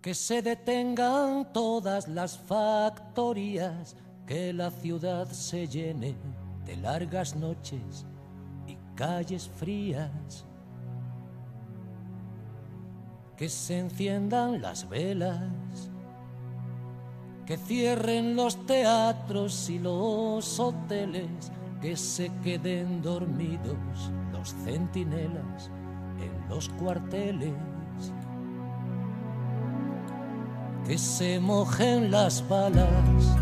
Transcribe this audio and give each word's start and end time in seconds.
que 0.00 0.14
se 0.14 0.42
detengan 0.42 1.52
todas 1.52 2.06
las 2.06 2.38
factorías, 2.38 3.96
que 4.26 4.52
la 4.52 4.70
ciudad 4.70 5.26
se 5.28 5.66
llene 5.66 6.14
de 6.64 6.76
largas 6.76 7.34
noches 7.34 8.06
y 8.66 8.76
calles 8.94 9.48
frías, 9.48 10.44
que 13.36 13.48
se 13.48 13.78
enciendan 13.78 14.62
las 14.62 14.88
velas, 14.88 15.90
que 17.44 17.56
cierren 17.56 18.36
los 18.36 18.66
teatros 18.66 19.68
y 19.70 19.78
los 19.78 20.60
hoteles, 20.60 21.50
que 21.80 21.96
se 21.96 22.30
queden 22.42 23.02
dormidos 23.02 24.12
los 24.32 24.54
centinelas 24.64 25.70
en 26.20 26.48
los 26.48 26.68
cuarteles 26.70 27.54
que 30.88 30.96
se 30.96 31.38
mojen 31.38 32.10
las 32.10 32.42
balas, 32.48 33.36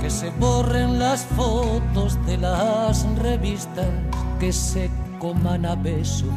que 0.00 0.08
se 0.08 0.30
borren 0.30 0.98
las 0.98 1.26
fotos 1.26 2.16
de 2.24 2.38
las 2.38 3.04
revistas, 3.18 3.90
que 4.38 4.50
se 4.50 4.90
coman 5.18 5.66
a 5.66 5.74
besos 5.74 6.32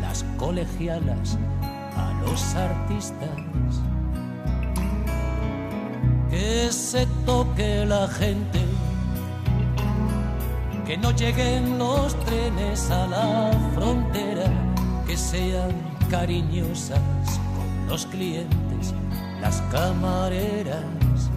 las 0.00 0.24
colegialas 0.36 1.38
a 1.96 2.12
los 2.26 2.56
artistas, 2.56 3.30
que 6.28 6.72
se 6.72 7.06
toque 7.24 7.86
la 7.86 8.08
gente, 8.08 8.64
que 10.84 10.98
no 10.98 11.12
lleguen 11.12 11.78
los 11.78 12.16
trenes 12.24 12.90
a 12.90 13.06
la 13.06 13.50
frontera, 13.76 14.50
que 15.06 15.16
sean 15.16 15.70
cariñosas 16.10 16.98
con 17.54 17.86
los 17.88 18.06
clientes 18.06 18.63
las 19.44 19.60
camareras. 19.70 21.30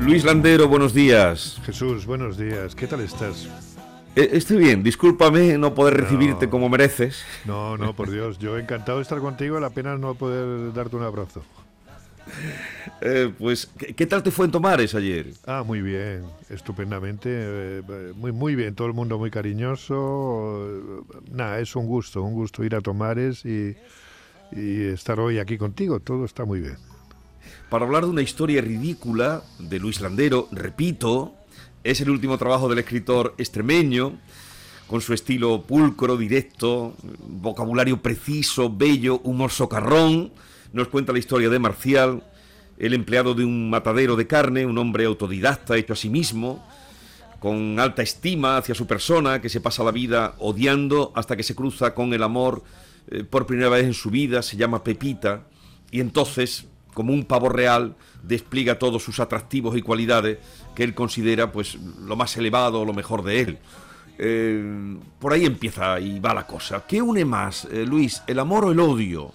Luis 0.00 0.24
Landero, 0.24 0.68
buenos 0.68 0.94
días. 0.94 1.60
Jesús, 1.66 2.06
buenos 2.06 2.38
días. 2.38 2.74
¿Qué 2.74 2.86
tal 2.86 3.00
estás? 3.02 3.46
Eh, 4.14 4.30
estoy 4.32 4.56
bien, 4.56 4.82
discúlpame 4.82 5.58
no 5.58 5.74
poder 5.74 5.98
recibirte 5.98 6.48
como 6.48 6.70
mereces. 6.70 7.22
No, 7.44 7.76
no, 7.76 7.94
por 7.94 8.10
Dios. 8.10 8.38
Yo 8.38 8.56
encantado 8.56 8.96
de 8.96 9.02
estar 9.02 9.18
contigo, 9.18 9.60
la 9.60 9.68
pena 9.68 9.98
no 9.98 10.14
poder 10.14 10.72
darte 10.72 10.96
un 10.96 11.02
abrazo. 11.02 11.42
Eh, 13.02 13.30
pues, 13.38 13.70
¿qué, 13.94 14.06
tal 14.06 14.22
te 14.22 14.30
fue 14.30 14.46
en 14.46 14.52
Tomares 14.52 14.94
ayer? 14.94 15.34
Ah, 15.46 15.62
muy 15.62 15.82
bien, 15.82 16.24
estupendamente, 16.48 17.28
eh, 17.30 17.82
muy, 18.16 18.32
muy 18.32 18.54
bien, 18.54 18.74
todo 18.74 18.86
el 18.88 18.94
mundo 18.94 19.18
muy 19.18 19.30
cariñoso. 19.30 20.66
Nada, 21.30 21.60
es 21.60 21.76
un 21.76 21.86
gusto, 21.86 22.22
un 22.22 22.32
gusto 22.32 22.64
ir 22.64 22.74
a 22.74 22.80
Tomares 22.80 23.44
y 23.44 23.76
y 24.52 24.84
estar 24.84 25.20
hoy 25.20 25.38
aquí 25.38 25.58
contigo. 25.58 26.00
Todo 26.00 26.24
está 26.24 26.44
muy 26.44 26.60
bien. 26.60 26.76
Para 27.70 27.84
hablar 27.84 28.04
de 28.04 28.10
una 28.10 28.22
historia 28.22 28.60
ridícula 28.60 29.42
de 29.58 29.78
Luis 29.78 30.00
Landero, 30.00 30.48
repito, 30.52 31.34
es 31.82 32.00
el 32.00 32.10
último 32.10 32.38
trabajo 32.38 32.68
del 32.68 32.78
escritor 32.78 33.34
extremeño, 33.38 34.18
con 34.86 35.00
su 35.00 35.12
estilo 35.12 35.62
pulcro, 35.62 36.16
directo, 36.16 36.94
vocabulario 37.26 38.00
preciso, 38.00 38.70
bello, 38.70 39.20
humor 39.24 39.50
socarrón. 39.50 40.32
Nos 40.72 40.88
cuenta 40.88 41.12
la 41.12 41.18
historia 41.18 41.48
de 41.48 41.58
Marcial, 41.58 42.22
el 42.78 42.94
empleado 42.94 43.34
de 43.34 43.44
un 43.44 43.68
matadero 43.68 44.14
de 44.16 44.26
carne, 44.26 44.66
un 44.66 44.78
hombre 44.78 45.06
autodidacta 45.06 45.76
hecho 45.76 45.94
a 45.94 45.96
sí 45.96 46.08
mismo, 46.08 46.64
con 47.40 47.80
alta 47.80 48.02
estima 48.02 48.58
hacia 48.58 48.74
su 48.74 48.86
persona, 48.86 49.40
que 49.40 49.48
se 49.48 49.60
pasa 49.60 49.82
la 49.82 49.90
vida 49.90 50.34
odiando 50.38 51.12
hasta 51.14 51.36
que 51.36 51.42
se 51.42 51.54
cruza 51.54 51.94
con 51.94 52.12
el 52.12 52.22
amor 52.22 52.62
eh, 53.10 53.24
por 53.24 53.46
primera 53.46 53.68
vez 53.68 53.84
en 53.84 53.94
su 53.94 54.10
vida, 54.10 54.42
se 54.42 54.56
llama 54.56 54.82
Pepita, 54.82 55.44
y 55.90 56.00
entonces, 56.00 56.66
como 56.94 57.12
un 57.12 57.24
pavo 57.24 57.48
real, 57.48 57.96
despliega 58.22 58.78
todos 58.78 59.02
sus 59.02 59.20
atractivos 59.20 59.76
y 59.76 59.82
cualidades 59.82 60.38
que 60.74 60.84
él 60.84 60.94
considera 60.94 61.52
pues 61.52 61.76
lo 61.76 62.16
más 62.16 62.36
elevado, 62.36 62.84
lo 62.84 62.92
mejor 62.92 63.22
de 63.22 63.40
él. 63.40 63.58
Eh, 64.18 64.96
por 65.18 65.32
ahí 65.32 65.44
empieza 65.44 66.00
y 66.00 66.18
va 66.20 66.34
la 66.34 66.46
cosa. 66.46 66.84
¿Qué 66.86 67.02
une 67.02 67.24
más, 67.24 67.66
eh, 67.66 67.84
Luis, 67.86 68.22
el 68.26 68.38
amor 68.38 68.64
o 68.64 68.72
el 68.72 68.80
odio? 68.80 69.32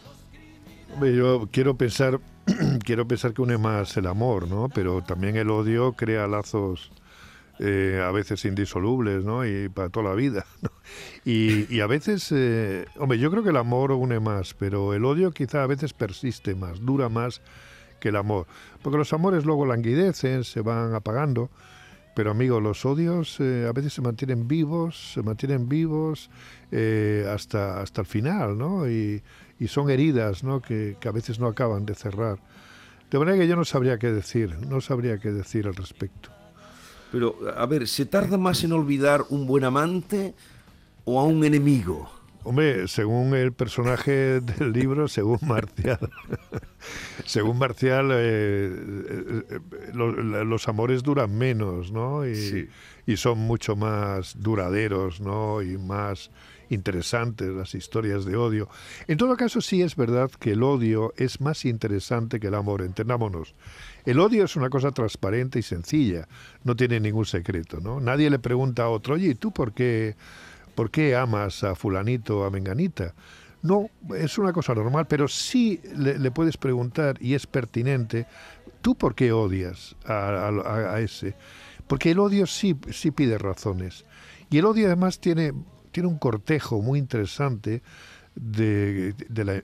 yo 0.99 1.47
quiero 1.51 1.77
pensar, 1.77 2.19
quiero 2.83 3.07
pensar 3.07 3.33
que 3.33 3.41
une 3.41 3.57
más 3.57 3.95
el 3.95 4.07
amor, 4.07 4.47
¿no? 4.47 4.67
Pero 4.73 5.01
también 5.01 5.37
el 5.37 5.49
odio 5.49 5.93
crea 5.93 6.27
lazos 6.27 6.91
eh, 7.63 8.03
a 8.03 8.09
veces 8.09 8.43
indisolubles, 8.45 9.23
¿no? 9.23 9.45
Y 9.45 9.69
para 9.69 9.89
toda 9.89 10.09
la 10.09 10.15
vida. 10.15 10.45
Y, 11.23 11.79
a 11.79 11.85
veces, 11.85 12.31
eh, 12.31 12.85
hombre, 12.97 13.19
yo 13.19 13.29
creo 13.29 13.43
que 13.43 13.51
el 13.51 13.57
amor 13.57 13.91
une 13.91 14.19
más, 14.19 14.55
pero 14.55 14.95
el 14.95 15.05
odio 15.05 15.31
quizá 15.31 15.61
a 15.61 15.67
veces 15.67 15.93
persiste 15.93 16.55
más, 16.55 16.83
dura 16.83 17.09
más 17.09 17.41
que 17.99 18.09
el 18.09 18.15
amor. 18.15 18.47
Porque 18.81 18.97
los 18.97 19.13
amores 19.13 19.45
luego 19.45 19.67
languidecen, 19.67 20.43
se 20.43 20.61
van 20.61 20.95
apagando. 20.95 21.51
Pero 22.15 22.31
amigos, 22.31 22.63
los 22.63 22.83
odios 22.85 23.39
eh, 23.39 23.67
a 23.69 23.71
veces 23.71 23.93
se 23.93 24.01
mantienen 24.01 24.47
vivos, 24.47 25.13
se 25.13 25.21
mantienen 25.21 25.69
vivos 25.69 26.31
hasta, 27.29 27.79
hasta 27.79 28.01
el 28.01 28.07
final, 28.07 28.57
¿no? 28.57 28.89
Y, 28.89 29.21
son 29.67 29.91
heridas, 29.91 30.43
¿no? 30.43 30.59
Que, 30.59 30.97
que, 30.99 31.07
a 31.07 31.11
veces 31.11 31.39
no 31.39 31.45
acaban 31.45 31.85
de 31.85 31.93
cerrar. 31.93 32.39
De 33.11 33.19
manera 33.19 33.37
que 33.37 33.47
yo 33.47 33.55
no 33.55 33.63
sabría 33.63 33.99
qué 33.99 34.11
decir, 34.11 34.57
no 34.67 34.81
sabría 34.81 35.19
qué 35.19 35.31
decir 35.31 35.67
al 35.67 35.75
respecto. 35.75 36.40
Pero, 37.11 37.35
a 37.55 37.65
ver, 37.65 37.87
¿se 37.87 38.05
tarda 38.05 38.37
más 38.37 38.63
en 38.63 38.71
olvidar 38.71 39.25
un 39.29 39.45
buen 39.45 39.63
amante 39.63 40.33
o 41.03 41.19
a 41.19 41.23
un 41.23 41.43
enemigo? 41.43 42.09
Hombre, 42.43 42.87
según 42.87 43.35
el 43.35 43.53
personaje 43.53 44.39
del 44.39 44.71
libro, 44.71 45.07
según 45.07 45.39
Marcial, 45.41 45.99
según 47.31 47.57
Marcial, 47.57 48.11
eh, 48.11 48.69
eh, 48.69 49.43
eh, 49.49 50.43
los, 50.43 50.67
amores 50.67 51.01
duran 51.01 51.33
menos, 51.37 51.89
¿no? 51.89 52.27
Y, 52.27 52.67
y, 53.07 53.15
son 53.15 53.37
mucho 53.37 53.77
más 53.77 54.35
duraderos, 54.37 55.21
¿no? 55.21 55.61
Y 55.61 55.77
más 55.77 56.29
interesantes 56.69 57.47
las 57.47 57.73
historias 57.73 58.25
de 58.25 58.35
odio. 58.35 58.67
En 59.07 59.17
todo 59.17 59.37
caso, 59.37 59.61
sí 59.61 59.81
es 59.81 59.95
verdad 59.95 60.29
que 60.29 60.51
el 60.51 60.61
odio 60.61 61.13
es 61.15 61.39
más 61.39 61.63
interesante 61.63 62.37
que 62.41 62.47
el 62.47 62.55
amor, 62.55 62.81
entendámonos. 62.81 63.55
El 64.05 64.19
odio 64.19 64.43
es 64.43 64.57
una 64.57 64.69
cosa 64.69 64.91
transparente 64.91 65.57
y 65.57 65.61
sencilla, 65.61 66.27
no 66.65 66.75
tiene 66.75 66.99
ningún 66.99 67.25
secreto, 67.25 67.79
¿no? 67.79 68.01
Nadie 68.01 68.29
le 68.29 68.39
pregunta 68.39 68.83
a 68.83 68.89
otro, 68.89 69.13
oye, 69.13 69.29
¿y 69.29 69.35
tú 69.35 69.53
por 69.53 69.71
qué, 69.71 70.17
por 70.75 70.91
qué 70.91 71.15
amas 71.15 71.63
a 71.63 71.75
fulanito 71.75 72.39
o 72.39 72.43
a 72.43 72.49
menganita? 72.49 73.13
No, 73.63 73.89
es 74.17 74.37
una 74.37 74.53
cosa 74.53 74.73
normal, 74.73 75.05
pero 75.07 75.27
sí 75.27 75.79
le, 75.95 76.31
puedes 76.31 76.57
preguntar, 76.57 77.17
y 77.19 77.35
es 77.35 77.45
pertinente, 77.45 78.25
¿tú 78.81 78.95
por 78.95 79.13
qué 79.13 79.31
odias 79.31 79.95
a, 80.05 80.49
a, 80.65 80.99
ese? 80.99 81.35
Porque 81.87 82.11
el 82.11 82.19
odio 82.19 82.47
sí, 82.47 82.75
sí 82.91 83.11
pide 83.11 83.37
razones. 83.37 84.05
Y 84.49 84.57
el 84.57 84.65
odio 84.65 84.87
además 84.87 85.19
tiene, 85.19 85.53
tiene 85.91 86.09
un 86.09 86.17
cortejo 86.17 86.81
muy 86.81 86.97
interesante 86.97 87.83
de, 88.35 89.13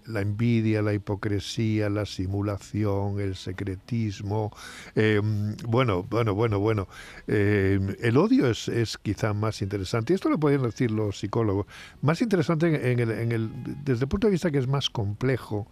la, 0.05 0.21
envidia, 0.21 0.81
la 0.81 0.93
hipocresía, 0.93 1.89
la 1.89 2.05
simulación, 2.05 3.19
el 3.19 3.35
secretismo. 3.35 4.51
Em, 4.95 5.55
bueno, 5.67 6.03
bueno, 6.03 6.33
bueno, 6.35 6.59
bueno. 6.59 6.87
Em, 7.27 7.95
el 8.01 8.17
odio 8.17 8.49
es, 8.49 8.67
es, 8.67 8.97
quizá 8.97 9.33
más 9.33 9.61
interesante. 9.61 10.13
Y 10.13 10.15
esto 10.15 10.29
lo 10.29 10.39
pueden 10.39 10.63
decir 10.63 10.91
los 10.91 11.19
psicólogos. 11.19 11.65
Más 12.01 12.21
interesante 12.21 12.91
en 12.91 12.99
el, 12.99 13.11
en 13.11 13.31
el, 13.31 13.49
desde 13.83 14.03
el 14.03 14.09
punto 14.09 14.27
de 14.27 14.31
vista 14.31 14.51
que 14.51 14.59
es 14.59 14.67
más 14.67 14.89
complejo 14.89 15.67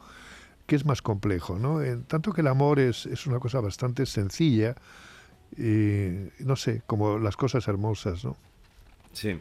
que 0.65 0.75
es 0.75 0.83
más 0.83 1.03
complejo, 1.03 1.59
¿no? 1.59 1.83
En 1.83 2.05
tanto 2.05 2.33
que 2.33 2.41
el 2.41 2.47
amor 2.47 2.79
es, 2.79 3.05
es 3.05 3.27
una 3.27 3.37
cosa 3.37 3.59
bastante 3.59 4.07
sencilla 4.07 4.75
no 5.57 6.55
sé, 6.55 6.81
como 6.85 7.17
las 7.17 7.37
cosas 7.37 7.67
hermosas, 7.67 8.23
¿no? 8.25 8.35
Sí. 9.13 9.39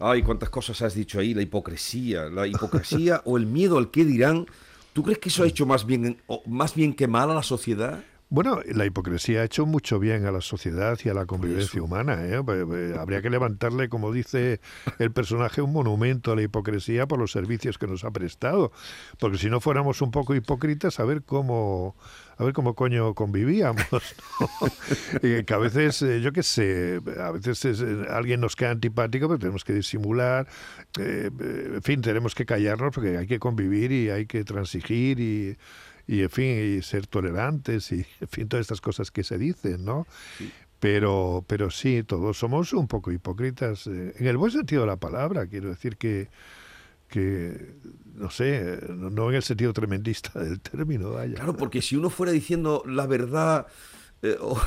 Ay, 0.00 0.22
cuántas 0.22 0.50
cosas 0.50 0.80
has 0.82 0.94
dicho 0.94 1.18
ahí, 1.18 1.34
la 1.34 1.42
hipocresía, 1.42 2.24
la 2.26 2.46
hipocresía 2.46 3.22
o 3.24 3.36
el 3.36 3.46
miedo 3.46 3.78
al 3.78 3.90
que 3.90 4.04
dirán. 4.04 4.46
¿Tú 4.92 5.02
crees 5.02 5.18
que 5.18 5.28
eso 5.28 5.42
ha 5.42 5.46
hecho 5.46 5.66
más 5.66 5.86
bien, 5.86 6.20
más 6.46 6.74
bien 6.74 6.94
que 6.94 7.08
mal 7.08 7.30
a 7.30 7.34
la 7.34 7.42
sociedad? 7.42 8.02
Bueno, 8.30 8.60
la 8.66 8.84
hipocresía 8.84 9.40
ha 9.40 9.44
hecho 9.44 9.64
mucho 9.64 9.98
bien 9.98 10.26
a 10.26 10.30
la 10.30 10.42
sociedad 10.42 10.98
y 11.02 11.08
a 11.08 11.14
la 11.14 11.24
convivencia 11.24 11.82
humana. 11.82 12.26
¿eh? 12.26 12.36
Habría 12.98 13.22
que 13.22 13.30
levantarle, 13.30 13.88
como 13.88 14.12
dice 14.12 14.60
el 14.98 15.12
personaje, 15.12 15.62
un 15.62 15.72
monumento 15.72 16.32
a 16.32 16.36
la 16.36 16.42
hipocresía 16.42 17.06
por 17.06 17.18
los 17.18 17.32
servicios 17.32 17.78
que 17.78 17.86
nos 17.86 18.04
ha 18.04 18.10
prestado. 18.10 18.70
Porque 19.18 19.38
si 19.38 19.48
no 19.48 19.60
fuéramos 19.60 20.02
un 20.02 20.10
poco 20.10 20.34
hipócritas, 20.34 21.00
a 21.00 21.06
ver 21.06 21.22
cómo, 21.22 21.96
a 22.36 22.44
ver 22.44 22.52
cómo 22.52 22.74
coño 22.74 23.14
convivíamos. 23.14 23.86
que 25.22 25.46
a 25.48 25.58
veces, 25.58 26.02
eh, 26.02 26.20
yo 26.20 26.30
qué 26.30 26.42
sé, 26.42 27.00
a 27.18 27.30
veces 27.30 27.80
eh, 27.80 28.06
alguien 28.10 28.42
nos 28.42 28.56
queda 28.56 28.72
antipático, 28.72 29.26
pero 29.26 29.38
tenemos 29.38 29.64
que 29.64 29.72
disimular. 29.72 30.46
en 30.98 31.82
fin, 31.82 32.02
tenemos 32.02 32.34
que 32.34 32.44
callarnos 32.44 32.94
porque 32.94 33.16
hay 33.16 33.26
que 33.26 33.38
convivir 33.38 33.90
y 33.90 34.10
hay 34.10 34.26
que 34.26 34.44
transigir 34.44 35.18
y 35.18 35.56
y 36.08 36.22
en 36.22 36.30
fin, 36.30 36.78
y 36.78 36.82
ser 36.82 37.06
tolerantes 37.06 37.92
y 37.92 38.04
en 38.20 38.28
fin, 38.28 38.48
todas 38.48 38.62
estas 38.62 38.80
cosas 38.80 39.12
que 39.12 39.22
se 39.22 39.38
dicen, 39.38 39.84
¿no? 39.84 40.06
Pero, 40.80 41.44
pero 41.46 41.70
sí, 41.70 42.02
todos 42.02 42.38
somos 42.38 42.72
un 42.72 42.88
poco 42.88 43.12
hipócritas, 43.12 43.86
eh, 43.86 44.14
en 44.16 44.26
el 44.26 44.36
buen 44.36 44.50
sentido 44.50 44.82
de 44.82 44.86
la 44.86 44.96
palabra, 44.96 45.46
quiero 45.46 45.68
decir 45.68 45.96
que, 45.96 46.28
que 47.08 47.74
no 48.14 48.30
sé, 48.30 48.80
no 48.88 49.28
en 49.28 49.36
el 49.36 49.42
sentido 49.42 49.72
tremendista 49.72 50.38
del 50.40 50.60
término. 50.60 51.10
Vaya. 51.10 51.34
Claro, 51.34 51.56
porque 51.56 51.82
si 51.82 51.94
uno 51.94 52.10
fuera 52.10 52.32
diciendo 52.32 52.82
la 52.86 53.06
verdad 53.06 53.66
eh, 54.22 54.36
o, 54.40 54.58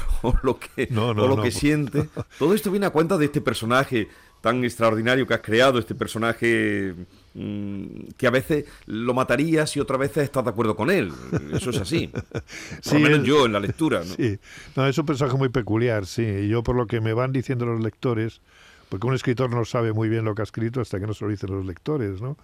lo 0.44 0.60
que, 0.60 0.88
lo 0.92 1.42
que 1.42 1.52
siente, 1.52 2.08
todo 2.38 2.54
esto 2.54 2.70
viene 2.70 2.86
a 2.86 2.92
cuenta 2.92 3.18
de 3.18 3.26
este 3.26 3.42
personaje 3.42 4.10
tan 4.42 4.64
extraordinario 4.64 5.26
que 5.26 5.34
has 5.34 5.42
creado, 5.42 5.80
este 5.80 5.96
personaje 5.96 6.96
que 7.34 8.28
a 8.28 8.30
veces 8.30 8.66
lo 8.86 9.14
matarías 9.14 9.76
y 9.78 9.80
otras 9.80 10.00
veces 10.00 10.24
estás 10.24 10.44
de 10.44 10.50
acuerdo 10.50 10.76
con 10.76 10.90
él. 10.90 11.12
Eso 11.54 11.70
es 11.70 11.78
así. 11.78 12.08
Por 12.84 12.94
lo 12.94 13.00
menos 13.00 13.24
yo 13.26 13.46
en 13.46 13.54
la 13.54 13.60
lectura. 13.60 14.00
¿no? 14.00 14.16
Sí, 14.16 14.38
no, 14.76 14.88
es 14.88 14.98
un 14.98 15.06
personaje 15.06 15.38
muy 15.38 15.50
peculiar, 15.50 16.06
sí. 16.06 16.24
Y 16.24 16.50
yo 16.50 16.64
por 16.64 16.76
lo 16.76 16.88
que 16.88 17.00
me 17.00 17.14
van 17.14 17.32
diciendo 17.32 17.66
los 17.66 17.82
lectores, 17.82 18.42
porque 18.92 19.08
un 19.08 19.14
escritor 19.14 19.50
no 19.50 19.64
sabe 19.64 19.94
muy 19.94 20.10
bien 20.10 20.26
lo 20.26 20.36
que 20.36 20.42
ha 20.42 20.44
escrito 20.44 20.82
hasta 20.82 21.00
que 21.00 21.08
no 21.08 21.14
se 21.14 21.24
lo 21.24 21.32
dicen 21.32 21.50
los 21.50 21.66
lectores, 21.66 22.22
¿no? 22.22 22.36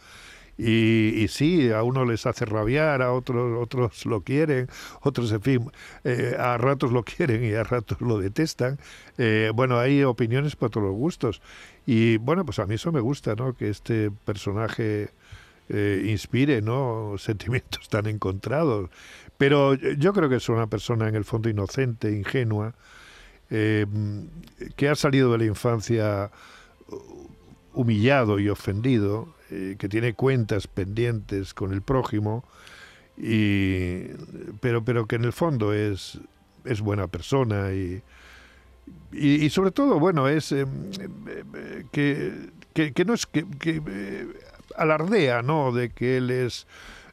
Y, 0.58 1.28
sí, 1.28 1.72
a 1.72 1.84
uno 1.84 2.06
les 2.06 2.26
hace 2.26 2.46
rabiar, 2.46 3.02
a 3.02 3.12
otros, 3.12 3.62
otros 3.62 4.06
lo 4.06 4.22
quieren, 4.22 4.70
otros, 5.02 5.32
en 5.34 5.42
fin, 5.42 5.72
eh, 6.06 6.38
a 6.40 6.58
ratos 6.58 6.94
lo 6.94 7.04
quieren 7.18 7.44
y 7.44 7.52
a 7.54 7.66
ratos 7.66 8.00
lo 8.00 8.18
detestan. 8.18 8.80
Eh, 9.18 9.52
bueno, 9.54 9.78
hay 9.78 10.04
opiniones 10.04 10.56
para 10.56 10.70
todos 10.70 10.88
los 10.88 10.96
gustos. 10.96 11.42
Y 11.86 12.16
bueno, 12.18 12.46
pues 12.46 12.60
a 12.60 12.66
mí 12.66 12.76
eso 12.76 12.94
me 12.94 13.02
gusta, 13.02 13.36
¿no? 13.36 13.54
Que 13.54 13.70
este 13.70 14.10
personaje 14.10 15.10
eh, 15.68 16.06
inspire, 16.08 16.62
¿no? 16.62 17.16
Sentimientos 17.20 17.90
tan 17.90 18.08
encontrados. 18.08 18.90
Pero 19.38 19.76
yo 19.76 20.14
creo 20.14 20.30
que 20.30 20.38
es 20.38 20.48
una 20.48 20.68
persona 20.68 21.10
en 21.10 21.16
el 21.16 21.26
fondo 21.26 21.50
inocente, 21.50 22.10
ingenua, 22.12 22.74
que 23.50 24.90
ha 24.90 24.96
salido 24.96 25.32
de 25.32 25.38
la 25.38 25.46
infancia 25.46 26.32
humillado 27.78 28.40
y 28.40 28.50
ofendido, 28.50 29.34
eh, 29.52 29.76
que 29.78 29.88
tiene 29.88 30.14
cuentas 30.14 30.68
pendientes 30.68 31.54
con 31.54 31.72
el 31.72 31.82
prójimo, 31.82 32.44
y, 33.18 34.08
pero, 34.60 34.84
pero 34.84 35.06
que 35.06 35.16
en 35.16 35.26
el 35.26 35.32
fondo 35.32 35.74
es, 35.74 36.20
es 36.66 36.82
buena 36.82 37.08
persona 37.08 37.72
y, 37.72 38.02
y, 39.12 39.50
sobre 39.50 39.72
todo, 39.72 40.00
bueno, 40.00 40.28
es 40.28 40.52
eh, 40.52 40.66
eh, 41.56 41.84
que, 41.92 42.92
que, 42.94 43.06
no 43.06 43.14
es 43.14 43.26
que, 43.26 43.46
que 43.60 43.82
alardea, 44.76 45.42
¿no? 45.42 45.72
De 45.72 45.92
que 45.92 46.18
él 46.18 46.32
es 46.32 46.68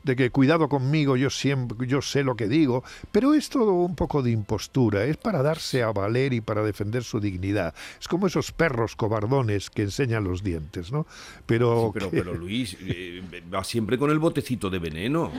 de 0.05 0.17
que 0.17 0.31
cuidado 0.31 0.69
conmigo, 0.69 1.17
yo 1.17 1.31
siempre, 1.31 1.87
yo 1.87 2.03
sé 2.03 2.23
lo 2.23 2.37
que 2.37 2.47
digo, 2.47 2.85
pero 3.11 3.35
es 3.35 3.49
todo 3.49 3.73
un 3.73 3.97
poco 3.97 4.23
de 4.23 4.31
impostura, 4.31 5.05
es 5.05 5.17
para 5.17 5.43
darse 5.43 5.83
a 5.83 5.91
valer 5.93 6.33
y 6.33 6.41
para 6.41 6.63
defender 6.63 7.03
su 7.03 7.21
dignidad. 7.21 7.75
Es 7.99 8.07
como 8.07 8.27
esos 8.27 8.53
perros 8.53 8.97
cobardones 8.97 9.71
que 9.71 9.83
enseñan 9.83 10.25
los 10.25 10.43
dientes, 10.43 10.93
¿no? 10.93 11.07
Pero, 11.47 11.91
pero, 11.93 12.11
pero, 12.11 12.35
Luis, 12.35 12.77
eh, 12.81 13.23
va 13.53 13.65
siempre 13.65 13.99
con 13.99 14.11
el 14.11 14.19
botecito 14.19 14.71
de 14.71 14.79
veneno. 14.79 15.33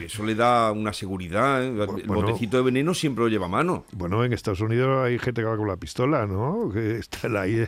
Eso 0.00 0.24
le 0.24 0.34
da 0.34 0.72
una 0.72 0.92
seguridad. 0.92 1.62
¿eh? 1.64 1.68
El 1.68 2.06
botecito 2.06 2.56
de 2.56 2.62
veneno 2.62 2.94
siempre 2.94 3.24
lo 3.24 3.28
lleva 3.28 3.46
a 3.46 3.50
mano. 3.50 3.84
Bueno, 3.92 4.24
en 4.24 4.32
Estados 4.32 4.60
Unidos 4.60 5.04
hay 5.04 5.18
gente 5.18 5.42
que 5.42 5.46
va 5.46 5.56
con 5.56 5.68
la 5.68 5.76
pistola, 5.76 6.26
¿no? 6.26 6.70
Que 6.72 6.98
está 6.98 7.28
ahí, 7.40 7.66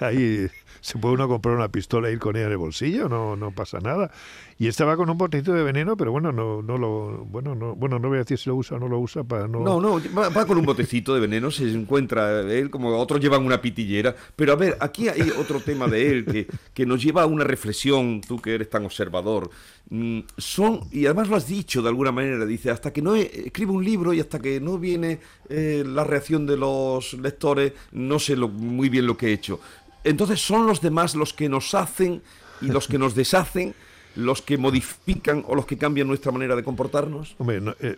ahí 0.00 0.48
se 0.80 0.98
puede 0.98 1.14
uno 1.14 1.28
comprar 1.28 1.54
una 1.54 1.68
pistola 1.68 2.08
e 2.08 2.12
ir 2.12 2.18
con 2.18 2.36
ella 2.36 2.46
en 2.46 2.52
el 2.52 2.58
bolsillo, 2.58 3.08
no, 3.08 3.36
no 3.36 3.50
pasa 3.50 3.78
nada. 3.80 4.10
Y 4.58 4.66
este 4.66 4.84
va 4.84 4.96
con 4.96 5.08
un 5.08 5.18
botecito 5.28 5.52
de 5.52 5.62
veneno, 5.62 5.96
pero 5.96 6.12
bueno, 6.12 6.32
no, 6.32 6.62
no 6.62 6.76
lo, 6.76 7.24
bueno, 7.26 7.54
no, 7.54 7.74
bueno, 7.74 7.98
no 7.98 8.08
voy 8.08 8.16
a 8.16 8.20
decir 8.20 8.38
si 8.38 8.48
lo 8.48 8.56
usa 8.56 8.76
o 8.76 8.80
no 8.80 8.88
lo 8.88 8.98
usa 8.98 9.24
para 9.24 9.46
no. 9.46 9.60
No, 9.60 9.80
no, 9.80 10.00
va, 10.14 10.46
con 10.46 10.58
un 10.58 10.64
botecito 10.64 11.14
de 11.14 11.20
veneno, 11.20 11.50
se 11.50 11.70
encuentra 11.70 12.40
él, 12.40 12.70
como 12.70 12.96
otros 12.96 13.20
llevan 13.20 13.44
una 13.44 13.60
pitillera. 13.60 14.14
Pero 14.34 14.52
a 14.52 14.56
ver, 14.56 14.76
aquí 14.80 15.08
hay 15.08 15.30
otro 15.38 15.60
tema 15.60 15.86
de 15.86 16.10
él 16.10 16.24
que, 16.24 16.46
que 16.74 16.86
nos 16.86 17.02
lleva 17.02 17.22
a 17.22 17.26
una 17.26 17.44
reflexión, 17.44 18.20
tú 18.26 18.40
que 18.40 18.54
eres 18.54 18.70
tan 18.70 18.84
observador. 18.84 19.50
Mm, 19.90 20.20
son, 20.36 20.80
y 20.90 21.06
además 21.06 21.28
lo 21.28 21.36
has 21.36 21.46
dicho 21.46 21.80
de 21.82 21.88
alguna 21.88 22.12
manera, 22.12 22.44
dice, 22.44 22.70
hasta 22.70 22.92
que 22.92 23.02
no 23.02 23.14
escribo 23.14 23.72
un 23.72 23.84
libro 23.84 24.12
y 24.12 24.20
hasta 24.20 24.38
que 24.38 24.60
no 24.60 24.78
viene 24.78 25.20
eh, 25.48 25.84
la 25.86 26.04
reacción 26.04 26.46
de 26.46 26.56
los 26.56 27.14
lectores, 27.14 27.72
no 27.92 28.18
sé 28.18 28.36
muy 28.36 28.88
bien 28.88 29.06
lo 29.06 29.16
que 29.16 29.28
he 29.28 29.32
hecho. 29.32 29.60
Entonces 30.04 30.40
son 30.40 30.66
los 30.66 30.80
demás 30.80 31.14
los 31.14 31.32
que 31.32 31.48
nos 31.48 31.74
hacen 31.74 32.22
y 32.60 32.66
los 32.66 32.88
que 32.88 32.98
nos 32.98 33.14
deshacen 33.14 33.74
los 34.16 34.42
que 34.42 34.58
modifican 34.58 35.44
o 35.46 35.54
los 35.54 35.66
que 35.66 35.78
cambian 35.78 36.08
nuestra 36.08 36.32
manera 36.32 36.56
de 36.56 36.64
comportarnos? 36.64 37.34
Hombre, 37.38 37.60
no, 37.60 37.74
eh, 37.80 37.96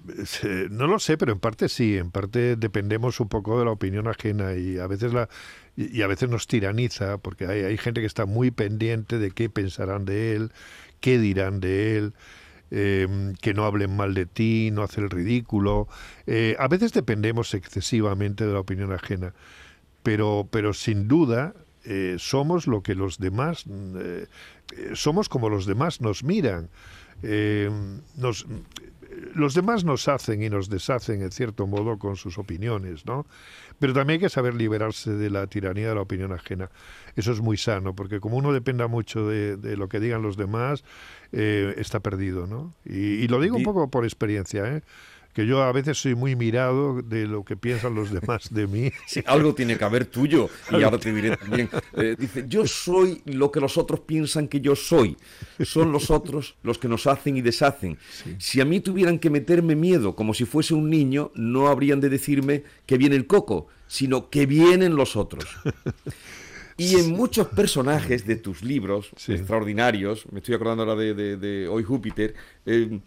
no, 0.70 0.86
lo 0.86 0.98
sé, 0.98 1.16
pero 1.16 1.32
en 1.32 1.38
parte 1.38 1.68
sí, 1.68 1.96
en 1.96 2.10
parte 2.10 2.56
dependemos 2.56 3.20
un 3.20 3.28
poco 3.28 3.58
de 3.58 3.64
la 3.64 3.70
opinión 3.70 4.08
ajena 4.08 4.54
y 4.54 4.78
a 4.78 4.86
veces 4.86 5.12
la 5.12 5.28
y, 5.76 6.02
a 6.02 6.06
veces 6.06 6.28
nos 6.28 6.46
tiraniza 6.46 7.18
porque 7.18 7.46
hay, 7.46 7.78
gente 7.78 8.00
que 8.00 8.06
está 8.06 8.26
muy 8.26 8.50
pendiente 8.50 9.18
de 9.18 9.30
qué 9.30 9.48
pensarán 9.48 10.04
de 10.04 10.36
él, 10.36 10.52
qué 11.00 11.18
dirán 11.18 11.60
de 11.60 11.96
él. 11.96 12.14
Em, 12.72 13.34
que 13.34 13.52
no 13.52 13.64
hablen 13.64 13.96
mal 13.96 14.14
de 14.14 14.26
ti, 14.26 14.70
no 14.72 14.84
hacer 14.84 15.02
el 15.02 15.10
ridículo. 15.10 15.88
Eh, 16.28 16.54
a 16.60 16.68
veces 16.68 16.92
dependemos 16.92 17.52
excesivamente 17.52 18.46
de 18.46 18.52
la 18.52 18.60
opinión 18.60 18.92
ajena, 18.92 19.34
pero, 20.04 20.46
pero 20.52 20.72
sin 20.72 21.08
duda 21.08 21.52
eh, 21.84 22.16
somos 22.18 22.66
lo 22.66 22.82
que 22.82 22.94
los 22.94 23.18
demás, 23.18 23.64
somos 24.94 25.28
como 25.28 25.48
los 25.48 25.66
demás 25.66 26.00
nos 26.00 26.24
miran. 26.24 26.68
Eh, 27.22 27.70
nos, 28.16 28.46
los 29.34 29.54
demás 29.54 29.84
nos 29.84 30.08
hacen 30.08 30.42
y 30.42 30.48
nos 30.48 30.70
deshacen 30.70 31.22
en 31.22 31.30
cierto 31.30 31.66
modo 31.66 31.98
con 31.98 32.16
sus 32.16 32.38
opiniones, 32.38 33.04
¿no? 33.04 33.26
Pero 33.78 33.92
también 33.92 34.18
hay 34.18 34.20
que 34.20 34.28
saber 34.28 34.54
liberarse 34.54 35.12
de 35.12 35.30
la 35.30 35.46
tiranía 35.46 35.88
de 35.88 35.94
la 35.94 36.00
opinión 36.02 36.32
ajena. 36.32 36.70
Eso 37.16 37.32
es 37.32 37.40
muy 37.40 37.56
sano, 37.56 37.94
porque 37.94 38.20
como 38.20 38.36
uno 38.36 38.52
dependa 38.52 38.86
mucho 38.86 39.26
de, 39.26 39.56
lo 39.76 39.88
que 39.88 40.00
digan 40.00 40.22
los 40.22 40.36
demás, 40.36 40.84
está 41.32 42.00
perdido, 42.00 42.46
¿no? 42.46 42.74
Y, 42.84 43.22
y, 43.22 43.28
lo 43.28 43.40
digo 43.40 43.56
un 43.56 43.62
poco 43.62 43.90
por 43.90 44.04
experiencia, 44.04 44.76
¿eh? 44.76 44.82
Que 45.32 45.46
yo 45.46 45.62
a 45.62 45.72
veces 45.72 45.98
soy 45.98 46.14
muy 46.14 46.36
mirado 46.36 47.02
de 47.02 47.26
lo 47.26 47.44
que 47.44 47.56
piensan 47.56 47.94
los 47.94 48.10
demás 48.10 48.48
de 48.50 48.66
mí. 48.66 48.92
Sí, 49.06 49.22
algo 49.26 49.54
tiene 49.54 49.76
que 49.76 49.84
haber 49.84 50.06
tuyo, 50.06 50.48
y 50.70 50.82
ahora 50.82 50.98
te 50.98 51.12
diré 51.12 51.36
también. 51.36 51.68
Eh, 51.94 52.14
dice, 52.18 52.44
yo 52.48 52.66
soy 52.66 53.22
lo 53.24 53.50
que 53.50 53.60
los 53.60 53.76
otros 53.76 54.00
piensan 54.00 54.46
que 54.46 54.60
yo 54.60 54.76
soy. 54.76 55.16
Son 55.64 55.90
los 55.90 56.10
otros 56.10 56.56
los 56.62 56.78
que 56.78 56.86
nos 56.86 57.06
hacen 57.06 57.36
y 57.36 57.42
deshacen. 57.42 57.98
Si 58.38 58.60
a 58.60 58.64
mí 58.64 58.80
tuvieran 58.80 59.18
que 59.18 59.30
meterme 59.30 59.74
miedo 59.74 60.14
como 60.14 60.34
si 60.34 60.44
fuese 60.44 60.74
un 60.74 60.90
niño, 60.90 61.32
no 61.34 61.68
habrían 61.68 62.00
de 62.00 62.08
decirme 62.08 62.62
que 62.86 62.98
viene 62.98 63.16
el 63.16 63.26
coco, 63.26 63.68
sino 63.88 64.30
que 64.30 64.46
vienen 64.46 64.94
los 64.94 65.16
otros. 65.16 65.46
Y 66.80 66.96
en 66.96 67.12
muchos 67.12 67.48
personajes 67.48 68.26
de 68.26 68.36
tus 68.36 68.62
libros 68.62 69.10
extraordinarios, 69.28 70.24
me 70.32 70.38
estoy 70.38 70.54
acordando 70.54 70.84
ahora 70.84 70.96
de, 70.96 71.68
Hoy 71.68 71.82
Júpiter, 71.82 72.34
eh, 72.64 73.00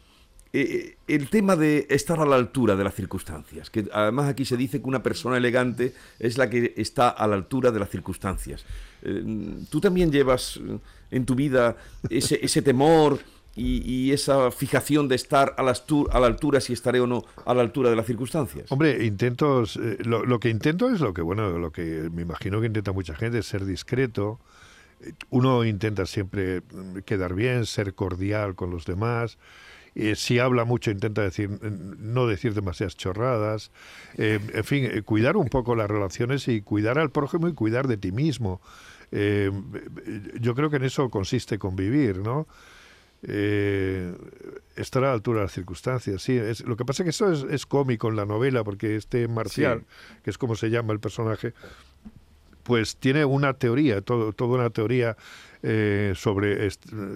eh, 0.56 0.98
el 1.08 1.32
tema 1.32 1.56
de 1.56 1.88
estar 1.90 2.20
a 2.20 2.28
la 2.28 2.36
altura 2.36 2.76
de 2.76 2.84
las 2.84 2.94
circunstancias, 2.94 3.72
que 3.72 3.88
además 3.92 4.30
aquí 4.30 4.46
se 4.46 4.56
dice 4.56 4.80
que 4.80 4.88
una 4.88 5.02
persona 5.02 5.36
elegante 5.36 5.96
es 6.20 6.38
la 6.38 6.48
que 6.48 6.76
está 6.78 7.10
a 7.10 7.26
la 7.26 7.34
altura 7.34 7.72
de 7.72 7.80
las 7.80 7.90
circunstancias. 7.90 8.64
Eh, 9.02 9.24
¿Tú 9.72 9.82
también 9.82 10.12
llevas 10.12 10.58
eh, 10.58 10.78
en 11.10 11.26
tu 11.26 11.34
vida 11.34 11.76
ese, 12.08 12.62
temor 12.62 13.18
y, 13.56 14.12
esa 14.12 14.52
fijación 14.52 15.08
de 15.08 15.16
estar 15.16 15.56
a 15.58 15.64
la, 15.64 15.72
a 15.72 16.20
la, 16.20 16.28
altura, 16.28 16.62
si 16.62 16.74
estaré 16.74 17.00
o 17.00 17.08
no 17.08 17.26
a 17.48 17.56
la 17.56 17.64
altura 17.64 17.90
de 17.90 17.96
las 17.96 18.06
circunstancias? 18.06 18.72
Hombre, 18.72 19.04
intento, 19.04 19.64
lo, 20.06 20.24
lo, 20.24 20.40
que 20.40 20.50
intento 20.50 20.88
es 20.92 21.02
lo 21.02 21.16
que, 21.16 21.24
bueno, 21.24 21.58
lo 21.58 21.72
que 21.72 22.12
me 22.14 22.22
imagino 22.22 22.62
que 22.62 22.68
intenta 22.68 22.92
mucha 22.92 23.16
gente, 23.16 23.40
es 23.40 23.48
ser 23.48 23.66
discreto. 23.66 24.40
Uno 25.32 25.64
intenta 25.66 26.06
siempre 26.06 26.62
quedar 27.06 27.34
bien, 27.34 27.66
ser 27.66 27.96
cordial 27.96 28.54
con 28.54 28.70
los 28.70 28.86
demás. 28.86 29.40
Eh, 29.96 30.16
si 30.16 30.40
habla 30.40 30.66
mucho 30.66 30.90
intenta 30.90 31.22
decir 31.22 31.50
no 31.62 32.26
decir 32.26 32.54
demasiadas 32.54 32.98
chorradas, 32.98 33.72
eh, 34.18 34.40
en 34.54 34.64
fin, 34.64 34.86
eh, 34.86 35.04
cuidar 35.04 35.38
un 35.38 35.50
poco 35.50 35.76
las 35.76 35.90
relaciones 35.90 36.48
y 36.48 36.62
cuidar 36.62 36.98
al 36.98 37.12
prójimo 37.12 37.48
y 37.48 37.54
cuidar 37.54 37.88
de 37.88 37.98
ti 37.98 38.12
mismo. 38.12 38.62
yo 39.12 40.56
creo 40.56 40.72
que 40.72 40.78
en 40.78 40.84
eso 40.84 41.10
consiste 41.10 41.60
convivir, 41.60 42.18
¿no? 42.18 42.48
estar 44.76 45.04
a 45.04 45.08
la 45.08 45.14
altura 45.14 45.40
de 45.40 45.46
las 45.46 45.54
circunstancias. 45.54 46.22
Sí, 46.22 46.36
es, 46.36 46.62
lo 46.62 46.76
que 46.76 46.84
pasa 46.84 47.04
es 47.04 47.06
que 47.06 47.10
eso 47.12 47.48
es, 47.48 47.66
cómico 47.66 48.10
en 48.10 48.18
la 48.18 48.26
novela, 48.26 48.64
porque 48.64 48.98
este 48.98 49.28
marcial, 49.30 49.86
que 50.24 50.30
es 50.30 50.38
como 50.38 50.56
se 50.56 50.70
llama 50.70 50.92
el 50.94 51.00
personaje, 51.00 51.54
pues 52.64 52.98
tiene 52.98 53.26
una 53.26 53.54
teoría, 53.54 54.02
todo, 54.02 54.34
toda 54.34 54.56
una 54.56 54.70
teoría 54.70 55.16
eh, 55.66 56.12
sobre, 56.18 56.70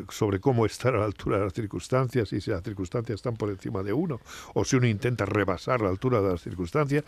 sobre 0.10 0.40
cómo 0.40 0.66
estar 0.66 0.96
a 0.96 1.00
la 1.00 1.06
altura 1.06 1.38
de 1.38 1.44
las 1.44 1.54
circunstancias 1.54 2.32
y 2.32 2.40
si 2.40 2.50
las 2.50 2.64
circunstancias 2.64 3.16
están 3.16 3.36
por 3.36 3.50
encima 3.50 3.84
de 3.84 3.92
uno 3.92 4.22
o 4.54 4.64
si 4.64 4.78
uno 4.78 4.88
intenta 4.88 5.26
rebasar 5.26 5.82
la 5.82 5.90
altura 5.90 6.22
de 6.22 6.30
las 6.30 6.44
circunstancias. 6.44 7.04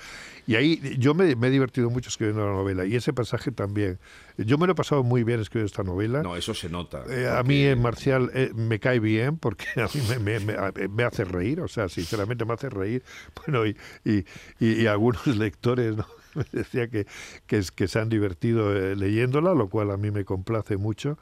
Y 0.47 0.55
ahí 0.55 0.97
yo 0.99 1.13
me, 1.13 1.31
he 1.31 1.49
divertido 1.49 1.89
mucho 1.89 2.09
escribiendo 2.09 2.45
la 2.45 2.51
novela 2.51 2.85
y 2.85 2.97
ese 2.97 3.13
pasaje 3.13 3.51
también. 3.51 3.99
Yo 4.37 4.57
me 4.57 4.67
lo 4.67 4.73
he 4.73 4.75
pasado 4.75 5.01
muy 5.01 5.23
bien 5.23 5.39
escribiendo 5.39 5.67
esta 5.67 5.83
novela. 5.83 6.23
No, 6.23 6.35
eso 6.35 6.53
se 6.53 6.67
nota. 6.67 7.05
Eh, 7.09 7.29
a 7.29 7.41
mí 7.43 7.63
en 7.63 7.81
Marcial 7.81 8.31
eh, 8.33 8.51
me 8.53 8.81
cae 8.81 8.99
bien 8.99 9.37
porque 9.37 9.65
a 9.77 9.87
mí 9.93 10.01
me, 10.21 10.39
me, 10.41 11.03
hace 11.05 11.23
reír, 11.23 11.61
o 11.61 11.69
sea, 11.69 11.87
sinceramente 11.87 12.43
me 12.43 12.53
hace 12.53 12.69
reír. 12.69 13.01
Bueno, 13.45 13.65
y, 13.65 13.77
y, 14.03 14.25
y, 14.59 14.81
y 14.81 14.87
algunos 14.87 15.25
lectores, 15.37 15.95
¿no? 15.95 16.18
Me 16.39 16.45
decía 16.51 16.87
que, 16.89 17.05
que, 17.45 17.63
que 17.75 17.87
se 17.87 17.99
han 17.99 18.09
divertido 18.09 18.73
leyéndola, 18.95 19.53
lo 19.53 19.69
cual 19.69 19.91
a 19.91 19.97
mí 19.97 20.11
me 20.11 20.25
complace 20.25 20.77
mucho 20.77 21.17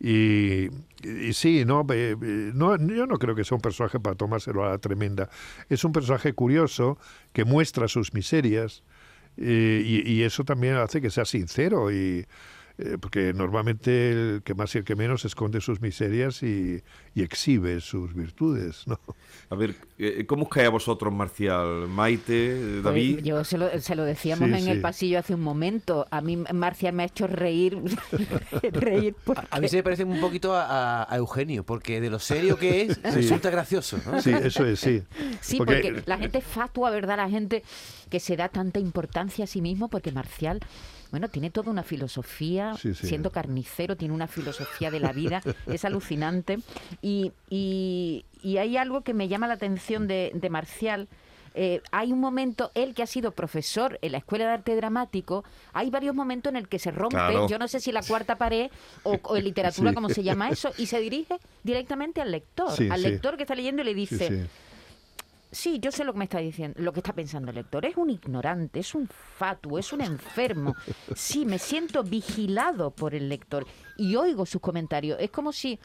Y, 0.00 0.68
sí, 1.32 1.64
no, 1.64 1.84
no, 1.84 2.76
yo 2.76 3.06
no 3.06 3.18
creo 3.18 3.36
que 3.36 3.44
sea 3.44 3.54
un 3.54 3.62
personaje 3.62 4.00
para 4.00 4.16
tomárselo 4.16 4.64
a 4.64 4.70
la 4.70 4.78
tremenda. 4.78 5.30
Es 5.68 5.84
un 5.84 5.92
personaje 5.92 6.32
curioso 6.32 6.98
que 7.32 7.44
muestra 7.44 7.86
sus 7.86 8.12
miserias 8.12 8.82
y, 9.36 10.02
y, 10.04 10.22
eso 10.24 10.44
también 10.44 10.74
hace 10.74 11.00
que 11.00 11.08
sea 11.08 11.24
sincero 11.24 11.92
y 11.92 12.26
eh, 12.78 12.96
porque 13.00 13.32
normalmente 13.32 14.10
el 14.10 14.42
que 14.42 14.54
más 14.54 14.74
y 14.74 14.78
el 14.78 14.84
que 14.84 14.96
menos 14.96 15.24
esconde 15.24 15.60
sus 15.60 15.80
miserias 15.80 16.42
y, 16.42 16.82
exhibe 17.14 17.80
sus 17.80 18.14
virtudes, 18.14 18.86
¿no? 18.86 18.98
A 19.50 19.54
ver, 19.54 19.74
eh, 19.98 20.24
¿cómo 20.26 20.44
os 20.44 20.48
cae 20.48 20.64
a 20.64 20.70
vosotros, 20.70 21.12
Marcial? 21.12 21.86
Maite, 21.88 22.56
pues 22.56 22.82
David. 22.82 23.18
yo 23.20 23.44
se 23.44 23.58
lo, 23.58 24.04
decíamos 24.04 24.48
en 24.48 24.68
el 24.68 24.80
pasillo 24.80 25.18
hace 25.18 25.34
un 25.34 25.42
momento. 25.42 26.06
A 26.10 26.20
mí 26.22 26.36
Marcial 26.36 26.94
me 26.94 27.02
ha 27.02 27.06
hecho 27.06 27.26
reír. 27.26 27.78
reír 28.72 29.14
a, 29.50 29.60
mí 29.60 29.68
se 29.68 29.76
me 29.76 29.82
parece 29.82 30.04
un 30.04 30.20
poquito 30.20 30.54
a, 30.54 31.06
Eugenio, 31.12 31.64
porque 31.64 32.00
de 32.00 32.08
lo 32.08 32.18
serio 32.18 32.56
que 32.56 32.82
es, 32.82 33.02
resulta 33.02 33.50
gracioso. 33.50 33.98
Sí, 34.20 34.30
eso 34.30 34.64
es, 34.66 34.80
sí. 34.80 35.02
Sí, 35.40 35.58
porque 35.58 36.02
la 36.06 36.18
gente 36.18 36.40
fatua, 36.40 36.90
¿verdad? 36.90 37.18
La 37.18 37.28
gente 37.28 37.62
que 38.08 38.20
se 38.20 38.36
da 38.36 38.48
tanta 38.48 38.80
importancia 38.80 39.44
a 39.44 39.46
sí 39.46 39.60
mismo, 39.60 39.88
porque 39.88 40.12
Marcial 40.12 40.60
bueno, 41.12 41.28
tiene 41.28 41.50
toda 41.50 41.70
una 41.70 41.82
filosofía, 41.82 42.74
siendo 42.94 43.30
carnicero, 43.30 43.96
tiene 43.98 44.14
una 44.14 44.26
filosofía 44.26 44.90
de 44.90 44.98
la 44.98 45.12
vida, 45.12 45.42
es 45.66 45.84
alucinante. 45.84 46.58
Y, 47.02 47.32
y, 47.50 48.24
hay 48.58 48.76
algo 48.78 49.02
que 49.02 49.12
me 49.12 49.28
llama 49.28 49.46
la 49.46 49.54
atención 49.54 50.08
de, 50.08 50.48
Marcial. 50.50 51.08
Eh, 51.54 51.82
hay 51.92 52.12
un 52.12 52.18
momento, 52.18 52.72
él 52.74 52.94
que 52.94 53.02
ha 53.02 53.06
sido 53.06 53.32
profesor 53.32 53.98
en 54.00 54.12
la 54.12 54.18
Escuela 54.18 54.46
de 54.46 54.52
Arte 54.52 54.74
Dramático, 54.74 55.44
hay 55.74 55.90
varios 55.90 56.14
momentos 56.14 56.50
en 56.50 56.56
el 56.56 56.66
que 56.66 56.78
se 56.78 56.90
rompe, 56.90 57.18
yo 57.46 57.58
no 57.58 57.68
sé 57.68 57.78
si 57.78 57.92
la 57.92 58.02
cuarta 58.02 58.36
pared 58.36 58.70
o, 59.02 59.18
en 59.36 59.44
literatura, 59.44 59.92
como 59.92 60.08
se 60.08 60.22
llama 60.22 60.48
eso, 60.48 60.72
y 60.78 60.86
se 60.86 60.98
dirige 60.98 61.36
directamente 61.62 62.22
al 62.22 62.32
lector, 62.32 62.72
al 62.90 63.02
lector 63.02 63.36
que 63.36 63.42
está 63.42 63.54
leyendo 63.54 63.82
y 63.82 63.84
le 63.84 63.94
dice, 63.94 64.48
Sí, 65.52 65.78
yo 65.80 65.92
sé 65.92 66.02
lo 66.04 66.14
que 66.14 66.18
me 66.18 66.24
está 66.24 66.38
diciendo, 66.38 66.80
lo 66.80 66.94
que 66.94 67.00
está 67.00 67.12
pensando 67.12 67.50
el 67.50 67.56
lector. 67.56 67.84
Es 67.84 67.96
un 67.98 68.08
ignorante, 68.08 68.80
es 68.80 68.94
un 68.94 69.06
fatuo, 69.06 69.78
es 69.78 69.92
un 69.92 70.00
enfermo. 70.00 70.74
Sí, 71.14 71.44
me 71.44 71.58
siento 71.58 72.02
vigilado 72.02 72.90
por 72.90 73.14
el 73.14 73.28
lector 73.28 73.66
y 73.98 74.16
oigo 74.16 74.46
sus 74.46 74.62
comentarios. 74.62 75.18
Es 75.20 75.30
como 75.30 75.52
si 75.52 75.78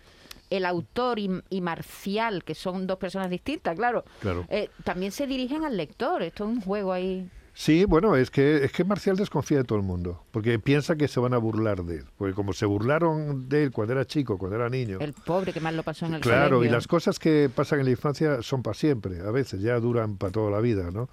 el 0.49 0.65
autor 0.65 1.19
y, 1.19 1.61
Marcial, 1.61 2.45
que 2.45 2.55
son 2.55 2.87
dos 2.87 2.97
personas 2.97 3.29
distintas, 3.29 3.75
claro, 3.75 4.05
claro. 4.21 4.45
Eh, 4.49 4.69
también 4.85 5.11
se 5.11 5.27
dirigen 5.27 5.65
al 5.65 5.75
lector. 5.75 6.23
Esto 6.23 6.45
es 6.45 6.49
un 6.49 6.61
juego 6.61 6.93
ahí. 6.93 7.29
Sí, 7.59 7.85
bueno, 7.85 8.15
es 8.15 8.29
que, 8.29 8.63
es 8.63 8.71
que 8.71 8.83
Marcial 8.83 9.15
desconfía 9.15 9.57
de 9.57 9.63
todo 9.63 9.79
el 9.79 9.83
mundo, 9.83 10.23
porque 10.29 10.59
piensa 10.59 10.95
que 10.95 11.07
se 11.07 11.19
van 11.19 11.33
a 11.33 11.39
burlar 11.39 11.83
de 11.83 11.95
él, 11.95 12.05
porque 12.15 12.35
como 12.35 12.53
se 12.53 12.67
burlaron 12.67 13.49
de 13.49 13.63
él 13.63 13.71
cuando 13.71 13.93
era 13.93 14.05
chico, 14.05 14.37
cuando 14.37 14.57
era 14.57 14.69
niño. 14.69 14.99
El 15.01 15.13
pobre 15.13 15.51
que 15.51 15.59
más 15.59 15.73
lo 15.73 15.81
pasó 15.81 16.05
en 16.05 16.13
el 16.13 16.21
Claro, 16.21 16.63
y 16.63 16.69
las 16.69 16.87
cosas 16.87 17.17
que 17.17 17.49
pasan 17.53 17.79
en 17.79 17.85
la 17.85 17.91
infancia 17.91 18.43
son 18.43 18.61
para 18.61 18.75
siempre, 18.75 19.21
a 19.21 19.31
veces 19.31 19.59
ya 19.59 19.79
duran 19.79 20.17
para 20.17 20.31
toda 20.31 20.51
la 20.51 20.59
vida, 20.59 20.91
¿no? 20.91 21.09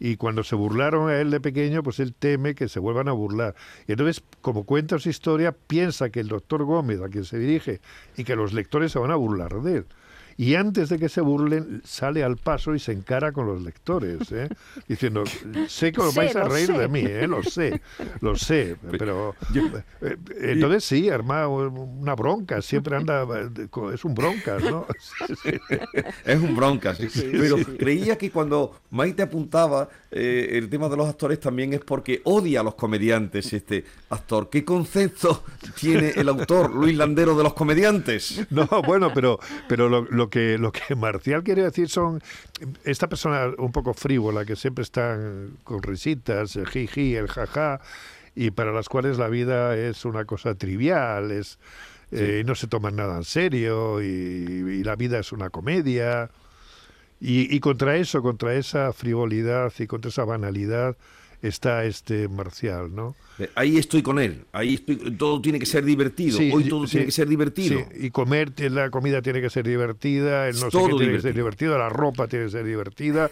Y 0.00 0.16
cuando 0.16 0.42
se 0.42 0.56
burlaron 0.56 1.10
a 1.10 1.20
él 1.20 1.30
de 1.30 1.40
pequeño, 1.40 1.84
pues 1.84 2.00
él 2.00 2.12
teme 2.12 2.56
que 2.56 2.68
se 2.68 2.80
vuelvan 2.80 3.06
a 3.06 3.12
burlar. 3.12 3.54
Y 3.86 3.92
entonces, 3.92 4.20
como 4.40 4.64
cuenta 4.64 4.98
su 4.98 5.08
historia, 5.10 5.52
piensa 5.52 6.10
que 6.10 6.18
el 6.18 6.26
doctor 6.26 6.64
Gómez, 6.64 7.02
a 7.02 7.08
quien 7.08 7.24
se 7.24 7.38
dirige, 7.38 7.80
y 8.16 8.24
que 8.24 8.34
los 8.34 8.52
lectores 8.52 8.90
se 8.90 8.98
van 8.98 9.12
a 9.12 9.16
burlar 9.16 9.62
de 9.62 9.76
él 9.76 9.86
y 10.36 10.54
antes 10.54 10.88
de 10.88 10.98
que 10.98 11.08
se 11.08 11.20
burlen 11.20 11.82
sale 11.84 12.24
al 12.24 12.36
paso 12.36 12.74
y 12.74 12.78
se 12.78 12.92
encara 12.92 13.32
con 13.32 13.46
los 13.46 13.62
lectores, 13.62 14.30
¿eh? 14.32 14.48
diciendo, 14.88 15.24
sé 15.68 15.92
que 15.92 16.00
os 16.00 16.14
vais 16.14 16.34
a 16.34 16.44
reír 16.44 16.72
de 16.72 16.88
mí, 16.88 17.02
¿eh? 17.04 17.26
lo 17.26 17.42
sé, 17.42 17.80
lo 18.20 18.36
sé, 18.36 18.76
pero 18.90 19.34
eh, 20.00 20.16
entonces 20.40 20.84
sí, 20.84 21.08
arma 21.08 21.46
una 21.48 22.14
bronca, 22.14 22.60
siempre 22.62 22.96
anda, 22.96 23.26
es 23.92 24.04
un 24.04 24.14
bronca, 24.14 24.58
¿no? 24.58 24.86
es 26.24 26.40
un 26.40 26.56
bronca, 26.56 26.94
sí. 26.94 27.08
Pero 27.32 27.56
creía 27.78 28.16
que 28.16 28.30
cuando 28.30 28.80
Maite 28.90 29.22
apuntaba 29.22 29.88
el 30.10 30.68
tema 30.68 30.88
de 30.88 30.96
los 30.96 31.08
actores 31.08 31.40
también 31.40 31.72
es 31.72 31.80
porque 31.80 32.20
odia 32.24 32.60
a 32.60 32.62
los 32.62 32.76
comediantes 32.76 33.52
este 33.52 33.84
actor. 34.10 34.48
¿Qué 34.48 34.64
concepto 34.64 35.44
tiene 35.78 36.10
el 36.10 36.28
autor 36.28 36.74
Luis 36.74 36.96
Landero 36.96 37.36
de 37.36 37.42
los 37.42 37.54
comediantes? 37.54 38.46
No, 38.50 38.68
bueno, 38.86 39.10
pero, 39.12 39.40
pero 39.68 39.88
lo 39.88 40.23
lo 40.23 40.23
que, 40.28 40.58
lo 40.58 40.72
que 40.72 40.94
Marcial 40.96 41.42
quiere 41.42 41.62
decir 41.62 41.88
son 41.88 42.22
esta 42.84 43.08
persona 43.08 43.52
un 43.58 43.72
poco 43.72 43.94
frívola 43.94 44.44
que 44.44 44.56
siempre 44.56 44.82
están 44.82 45.58
con 45.64 45.82
risitas, 45.82 46.56
el 46.56 46.66
jiji, 46.68 47.16
el 47.16 47.28
jaja, 47.28 47.80
y 48.34 48.50
para 48.50 48.72
las 48.72 48.88
cuales 48.88 49.18
la 49.18 49.28
vida 49.28 49.76
es 49.76 50.04
una 50.04 50.24
cosa 50.24 50.54
trivial, 50.54 51.30
es 51.30 51.58
eh, 52.10 52.44
no 52.46 52.54
se 52.54 52.68
toman 52.68 52.94
nada 52.94 53.16
en 53.16 53.24
serio 53.24 54.00
y, 54.02 54.84
la 54.84 54.94
vida 54.96 55.18
es 55.18 55.32
una 55.32 55.50
comedia. 55.50 56.30
Y, 57.20 57.54
y, 57.54 57.60
contra 57.60 57.96
eso, 57.96 58.22
contra 58.22 58.54
esa 58.54 58.92
frivolidad 58.92 59.72
y 59.78 59.86
contra 59.86 60.10
esa 60.10 60.24
banalidad, 60.24 60.96
está 61.46 61.84
este 61.84 62.28
Marcial, 62.28 62.94
¿no? 62.94 63.14
Eh, 63.38 63.50
ahí 63.54 63.76
estoy 63.76 64.02
con 64.02 64.18
él, 64.18 64.44
ahí 64.52 64.74
estoy, 64.74 64.96
todo 65.16 65.40
tiene 65.40 65.58
que 65.58 65.66
ser 65.66 65.84
divertido, 65.84 66.38
hoy 66.52 66.64
todo 66.64 66.86
tiene 66.86 67.06
que 67.06 67.12
ser 67.12 67.28
divertido. 67.28 67.80
y 67.98 68.10
comer, 68.10 68.52
la 68.70 68.90
comida 68.90 69.20
tiene 69.20 69.40
que 69.40 69.50
ser 69.50 69.66
divertida, 69.66 70.48
el 70.48 70.58
no 70.60 70.70
sé 70.70 70.78
qué 70.78 70.94
tiene 70.96 71.12
que 71.12 71.20
ser 71.20 71.34
divertido, 71.34 71.76
la 71.76 71.88
ropa 71.88 72.26
tiene 72.28 72.46
que 72.46 72.52
ser 72.52 72.64
divertida, 72.64 73.30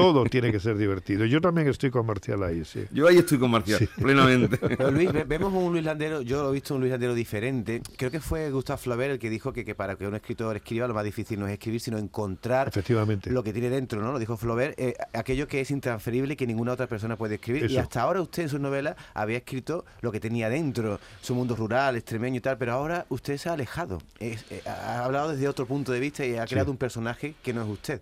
todo 0.00 0.24
tiene 0.24 0.52
que 0.52 0.60
ser 0.60 0.76
divertido. 0.76 1.24
Yo 1.24 1.40
también 1.40 1.68
estoy 1.68 1.90
con 1.90 2.06
Marcial 2.06 2.42
ahí, 2.42 2.64
sí. 2.64 2.84
Yo 2.92 3.08
ahí 3.08 3.18
estoy 3.18 3.38
con 3.38 3.50
Marcial, 3.50 3.88
plenamente. 3.96 4.58
Luis, 4.92 5.10
vemos 5.26 5.52
un 5.52 5.72
Luis 5.72 5.84
Landero, 5.84 6.22
yo 6.22 6.42
lo 6.42 6.50
he 6.50 6.54
visto 6.54 6.74
un 6.74 6.80
Luis 6.80 6.90
Landero 6.90 7.14
diferente. 7.14 7.82
Creo 7.96 8.10
que 8.10 8.20
fue 8.20 8.50
Gustavo 8.50 8.78
Flaubert 8.78 9.12
el 9.12 9.18
que 9.18 9.30
dijo 9.30 9.52
que, 9.52 9.64
que, 9.64 9.74
para 9.74 9.96
que 9.96 10.06
un 10.06 10.14
escritor 10.14 10.56
escriba 10.56 10.86
lo 10.86 10.94
más 10.94 11.04
difícil 11.04 11.38
no 11.38 11.46
es 11.46 11.52
escribir, 11.52 11.80
sino 11.80 11.98
encontrar 11.98 12.68
Efectivamente. 12.68 13.30
lo 13.30 13.42
que 13.42 13.52
tiene 13.52 13.70
dentro, 13.70 14.00
¿no? 14.00 14.12
Lo 14.12 14.18
dijo 14.18 14.36
Flaubert, 14.36 14.78
eh, 14.78 14.94
aquello 15.12 15.46
que 15.46 15.60
es 15.60 15.70
intransferible 15.70 16.34
y 16.34 16.36
que 16.36 16.46
ninguna 16.46 16.72
otra 16.72 16.86
persona 16.86 17.16
puede 17.16 17.36
escribir. 17.36 17.70
Y 17.70 17.76
hasta 17.76 18.02
ahora 18.02 18.20
usted 18.20 18.44
en 18.44 18.48
sus 18.48 18.60
novelas 18.60 18.96
había 19.14 19.38
escrito 19.38 19.84
lo 20.00 20.12
que 20.12 20.20
tenía 20.20 20.48
dentro, 20.48 20.98
su 21.20 21.34
mundo 21.34 21.56
rural, 21.56 21.96
extremeño 21.96 22.38
y 22.38 22.40
tal, 22.40 22.58
pero 22.58 22.72
ahora 22.72 23.06
usted 23.08 23.36
se 23.36 23.48
ha 23.48 23.52
alejado. 23.52 23.98
Eh, 24.18 24.38
ha 24.66 25.04
hablado 25.04 25.30
desde 25.30 25.48
otro 25.48 25.66
punto 25.66 25.92
de 25.92 26.00
vista 26.00 26.24
y 26.24 26.36
ha 26.36 26.46
creado 26.46 26.70
un 26.70 26.76
personaje 26.76 27.34
que 27.42 27.52
no 27.52 27.62
es 27.62 27.68
usted. 27.68 28.00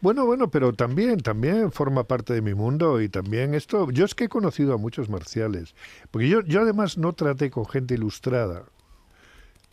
Bueno, 0.00 0.26
bueno, 0.26 0.48
pero 0.48 0.72
también, 0.72 1.18
también 1.18 1.72
forma 1.72 2.04
parte 2.04 2.32
de 2.32 2.40
mi 2.40 2.54
mundo 2.54 3.00
y 3.00 3.08
también 3.08 3.54
esto, 3.54 3.90
yo 3.90 4.04
es 4.04 4.14
que 4.14 4.24
he 4.24 4.28
conocido 4.28 4.74
a 4.74 4.76
muchos 4.76 5.08
marciales, 5.08 5.74
porque 6.12 6.28
yo, 6.28 6.40
yo 6.42 6.60
además 6.60 6.98
no 6.98 7.14
traté 7.14 7.50
con 7.50 7.66
gente 7.66 7.94
ilustrada 7.94 8.64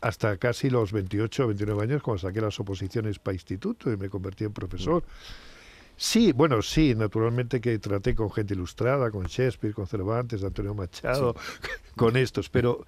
hasta 0.01 0.37
casi 0.37 0.69
los 0.69 0.91
28 0.91 1.43
o 1.43 1.47
29 1.47 1.83
años 1.83 2.01
cuando 2.01 2.19
saqué 2.19 2.41
las 2.41 2.59
oposiciones 2.59 3.19
para 3.19 3.35
instituto 3.35 3.91
y 3.91 3.97
me 3.97 4.09
convertí 4.09 4.43
en 4.43 4.53
profesor. 4.53 5.03
Sí, 5.97 6.33
bueno, 6.33 6.61
sí, 6.61 6.93
naturalmente 6.93 7.61
que 7.61 7.79
traté 7.79 8.15
con 8.15 8.29
gente 8.29 8.53
ilustrada, 8.53 9.11
con 9.11 9.27
Shakespeare, 9.27 9.73
con 9.73 9.87
Cervantes, 9.87 10.43
Antonio 10.43 10.73
Machado, 10.73 11.35
con 11.95 12.17
estos, 12.17 12.49
pero 12.49 12.85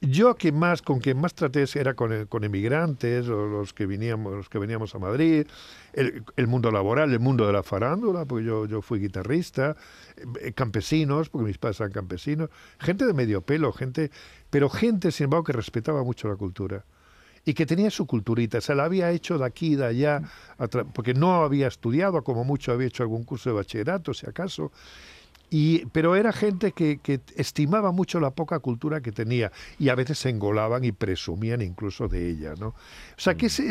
yo 0.00 0.36
que 0.36 0.52
más, 0.52 0.80
con 0.80 1.00
quien 1.00 1.20
más 1.20 1.34
traté 1.34 1.64
era 1.74 1.94
con, 1.94 2.26
con 2.26 2.44
emigrantes, 2.44 3.28
o 3.28 3.46
los 3.46 3.72
que 3.72 3.86
veníamos, 3.86 4.32
los 4.32 4.48
que 4.48 4.58
veníamos 4.58 4.94
a 4.94 4.98
Madrid, 4.98 5.46
el, 5.92 6.46
mundo 6.46 6.70
laboral, 6.70 7.12
el 7.12 7.20
mundo 7.20 7.46
de 7.46 7.52
la 7.52 7.62
farándula, 7.62 8.24
porque 8.24 8.44
yo, 8.44 8.66
yo 8.66 8.80
fui 8.80 9.00
guitarrista, 9.00 9.76
eh, 10.40 10.52
campesinos, 10.52 11.28
porque 11.28 11.46
mis 11.46 11.58
padres 11.58 11.80
eran 11.80 11.92
campesinos, 11.92 12.50
gente 12.78 13.06
de 13.06 13.12
medio 13.12 13.40
pelo, 13.40 13.72
gente, 13.72 14.10
pero 14.50 14.68
gente, 14.68 15.10
sin 15.10 15.24
embargo, 15.24 15.44
que 15.44 15.52
respetaba 15.52 16.04
mucho 16.04 16.28
la 16.28 16.36
cultura 16.36 16.84
y 17.44 17.54
que 17.54 17.66
tenía 17.66 17.90
su 17.90 18.06
culturita, 18.06 18.60
se 18.60 18.74
la 18.74 18.84
había 18.84 19.10
hecho 19.10 19.38
de 19.38 19.46
aquí 19.46 19.72
y 19.72 19.76
de 19.76 19.86
allá, 19.86 20.22
porque 20.92 21.14
no 21.14 21.42
había 21.42 21.66
estudiado, 21.66 22.22
como 22.22 22.44
mucho 22.44 22.72
había 22.72 22.88
hecho 22.88 23.02
algún 23.02 23.24
curso 23.24 23.50
de 23.50 23.56
bachillerato, 23.56 24.12
si 24.12 24.28
acaso, 24.28 24.70
y, 25.50 25.86
pero 25.86 26.16
era 26.16 26.32
gente 26.32 26.72
que, 26.72 26.98
que, 26.98 27.20
estimaba 27.36 27.92
mucho 27.92 28.20
la 28.20 28.30
poca 28.30 28.58
cultura 28.58 29.00
que 29.00 29.12
tenía 29.12 29.50
y 29.78 29.88
a 29.88 29.94
veces 29.94 30.18
se 30.18 30.30
engolaban 30.30 30.84
y 30.84 30.92
presumían 30.92 31.62
incluso 31.62 32.08
de 32.08 32.28
ella. 32.28 32.54
¿no? 32.58 32.68
O 32.68 32.74
sea 33.16 33.34
que 33.34 33.46
ese, 33.46 33.70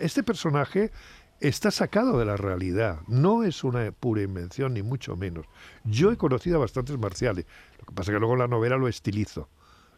este 0.00 0.22
personaje 0.22 0.92
está 1.40 1.70
sacado 1.70 2.18
de 2.18 2.24
la 2.24 2.36
realidad, 2.36 3.00
no 3.08 3.42
es 3.42 3.64
una 3.64 3.90
pura 3.92 4.22
invención 4.22 4.74
ni 4.74 4.82
mucho 4.82 5.16
menos. 5.16 5.46
Yo 5.84 6.12
he 6.12 6.16
conocido 6.16 6.56
a 6.56 6.60
bastantes 6.60 6.98
marciales, 6.98 7.44
lo 7.78 7.86
que 7.86 7.94
pasa 7.94 8.10
es 8.10 8.16
que 8.16 8.20
luego 8.20 8.36
la 8.36 8.48
novela 8.48 8.76
lo 8.76 8.88
estilizo 8.88 9.48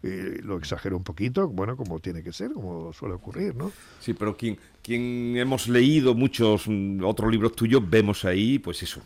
lo 0.02 0.58
exagero 0.58 0.97
un 0.97 1.02
poquito, 1.02 1.49
bueno, 1.49 1.76
como 1.76 1.99
tiene 1.99 2.23
que 2.23 2.32
ser, 2.32 2.52
como 2.52 2.92
suele 2.92 3.14
ocurrir, 3.14 3.54
¿no? 3.54 3.73
Sí, 4.00 4.14
pero 4.14 4.37
quien, 4.37 4.58
quien 4.82 5.37
hemos 5.37 5.68
leído 5.68 6.14
muchos 6.14 6.68
mm, 6.68 7.02
otros 7.04 7.30
libros 7.30 7.54
tuyos, 7.54 7.82
vemos 7.88 8.25
ahí, 8.25 8.58
pues 8.58 8.82
eso, 8.82 9.02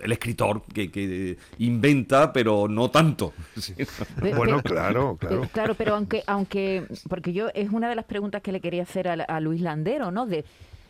el 0.00 0.12
escritor 0.12 0.62
que, 0.62 0.90
que 0.90 1.36
inventa, 1.58 2.32
pero 2.32 2.68
no 2.68 2.90
tanto. 2.90 3.32
bueno, 4.20 4.62
claro, 4.62 5.16
claro. 5.16 5.48
Claro, 5.52 5.74
pero 5.74 5.94
aunque, 5.94 6.22
aunque, 6.26 6.86
porque 7.08 7.32
yo, 7.32 7.48
es 7.54 7.70
una 7.70 7.88
de 7.88 7.94
las 7.94 8.04
preguntas 8.04 8.42
que 8.42 8.52
le 8.52 8.60
quería 8.60 8.82
hacer 8.82 9.08
a, 9.08 9.12
a 9.14 9.40
Luis 9.40 9.60
Landero, 9.60 10.10
¿no? 10.10 10.26
De, 10.26 10.44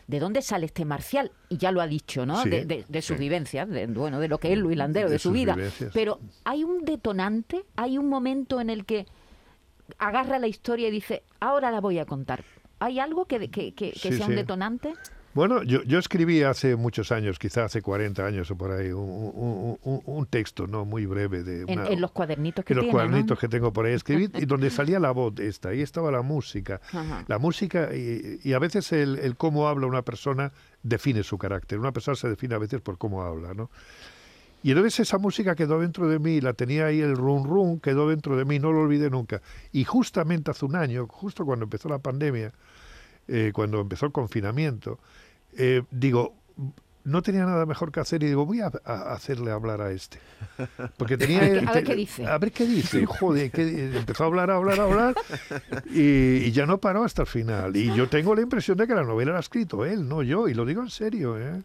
¿de 0.09 0.19
dónde 0.19 0.41
sale 0.41 0.65
este 0.65 0.85
marcial? 0.85 1.31
Y 1.49 1.57
ya 1.57 1.71
lo 1.71 1.81
ha 1.81 1.87
dicho, 1.87 2.25
¿no? 2.25 2.43
de, 2.43 2.83
de, 2.87 3.01
sus 3.03 3.17
vivencias, 3.19 3.69
de, 3.69 3.85
bueno, 3.85 4.19
de 4.19 4.27
lo 4.27 4.39
que 4.39 4.51
es 4.51 4.57
Luis 4.57 4.75
Landero, 4.75 5.07
de, 5.07 5.19
su 5.19 5.31
vida. 5.31 5.55
Pero 5.93 6.19
hay 6.43 6.63
un 6.63 6.83
detonante, 6.83 7.63
hay 7.75 7.99
un 7.99 8.09
momento 8.09 8.59
en 8.59 8.71
el 8.71 8.85
que 8.85 9.05
agarra 9.99 10.39
la 10.39 10.47
historia 10.47 10.87
y 10.87 10.91
dice, 10.91 11.21
ahora 11.39 11.69
la 11.69 11.79
voy 11.79 11.99
a 11.99 12.05
contar. 12.05 12.43
¿Hay 12.79 12.99
algo 12.99 13.25
que, 13.25 13.51
que, 13.51 13.93
sea 13.95 14.25
un 14.25 14.35
detonante? 14.35 14.93
Bueno, 15.39 15.63
yo, 15.63 15.81
yo 15.83 15.99
escribí 15.99 16.43
hace 16.43 16.75
muchos 16.75 17.13
años, 17.13 17.39
quizás 17.39 17.67
hace 17.67 17.81
40 17.81 18.25
años 18.25 18.51
o 18.51 18.57
por 18.57 18.71
ahí, 18.71 18.91
un, 18.91 20.27
texto 20.29 20.67
no 20.67 20.83
muy 20.83 21.05
breve 21.05 21.43
de 21.43 21.63
en, 21.65 22.01
los 22.01 22.11
cuadernitos 22.11 22.65
que 22.65 22.73
en 22.73 22.79
los 22.79 22.87
cuadernitos 22.87 23.39
que 23.39 23.47
tengo 23.47 23.71
por 23.71 23.85
ahí 23.85 23.93
escribí 23.93 24.29
y 24.33 24.45
donde 24.45 24.69
salía 24.69 24.99
la 24.99 25.11
voz 25.11 25.39
esta, 25.39 25.69
ahí 25.69 25.79
estaba 25.79 26.11
la 26.11 26.23
música, 26.23 26.81
la 27.27 27.39
música 27.39 27.87
y, 27.95 28.51
a 28.51 28.59
veces 28.59 28.91
el, 28.91 29.17
el, 29.17 29.37
cómo 29.37 29.69
habla 29.69 29.87
una 29.87 30.01
persona 30.01 30.51
define 30.83 31.23
su 31.23 31.37
carácter. 31.37 31.79
Una 31.79 31.93
persona 31.93 32.15
se 32.15 32.27
define 32.27 32.55
a 32.55 32.57
veces 32.57 32.81
por 32.81 32.97
cómo 32.97 33.23
habla, 33.23 33.53
¿no? 33.53 33.69
Y 34.61 34.71
entonces 34.71 34.99
esa 34.99 35.19
música 35.19 35.55
quedó 35.55 35.79
dentro 35.79 36.09
de 36.09 36.19
mí, 36.19 36.41
la 36.41 36.51
tenía 36.51 36.87
ahí 36.87 36.99
el 36.99 37.15
rum 37.15 37.45
rum, 37.45 37.79
quedó 37.79 38.09
dentro 38.09 38.35
de 38.35 38.43
mí, 38.43 38.59
no 38.59 38.73
lo 38.73 38.81
olvidé 38.81 39.09
nunca. 39.09 39.41
Y 39.71 39.85
justamente 39.85 40.51
hace 40.51 40.65
un 40.65 40.75
año, 40.75 41.07
justo 41.07 41.45
cuando 41.45 41.63
empezó 41.63 41.87
la 41.87 41.99
pandemia, 41.99 42.51
eh, 43.29 43.51
cuando 43.53 43.79
empezó 43.79 44.07
el 44.07 44.11
confinamiento, 44.11 44.99
eh, 45.57 45.83
digo, 45.91 46.35
no 47.03 47.21
tenía 47.21 47.45
nada 47.45 47.65
mejor 47.65 47.91
que 47.91 47.99
hacer 47.99 48.23
y 48.23 48.27
digo, 48.27 48.45
voy 48.45 48.61
a, 48.61 48.67
hacerle 49.13 49.51
hablar 49.51 49.81
a 49.81 49.91
este. 49.91 50.19
Porque 50.97 51.17
tenía... 51.17 51.41
a, 51.41 51.73
ver, 51.73 51.83
qué 51.83 51.95
dice. 51.95 52.25
A 52.25 52.37
ver 52.37 52.51
qué 52.51 52.65
dice. 52.65 53.05
Joder, 53.05 53.51
que 53.51 53.97
empezó 53.97 54.23
a 54.23 54.27
hablar, 54.27 54.51
a 54.51 54.55
hablar, 54.55 54.79
a 54.79 54.83
hablar 54.83 55.15
y, 55.91 56.37
y, 56.37 56.51
ya 56.51 56.65
no 56.65 56.79
paró 56.79 57.03
hasta 57.03 57.23
el 57.23 57.27
final. 57.27 57.75
Y 57.75 57.93
yo 57.95 58.07
tengo 58.09 58.35
la 58.35 58.41
impresión 58.41 58.77
de 58.77 58.87
que 58.87 58.93
la 58.93 59.03
novela 59.03 59.31
la 59.31 59.37
ha 59.37 59.41
escrito 59.41 59.85
él, 59.85 60.07
no 60.07 60.23
yo. 60.23 60.47
Y 60.47 60.53
lo 60.53 60.65
digo 60.65 60.81
en 60.81 60.89
serio, 60.89 61.39
¿eh? 61.39 61.61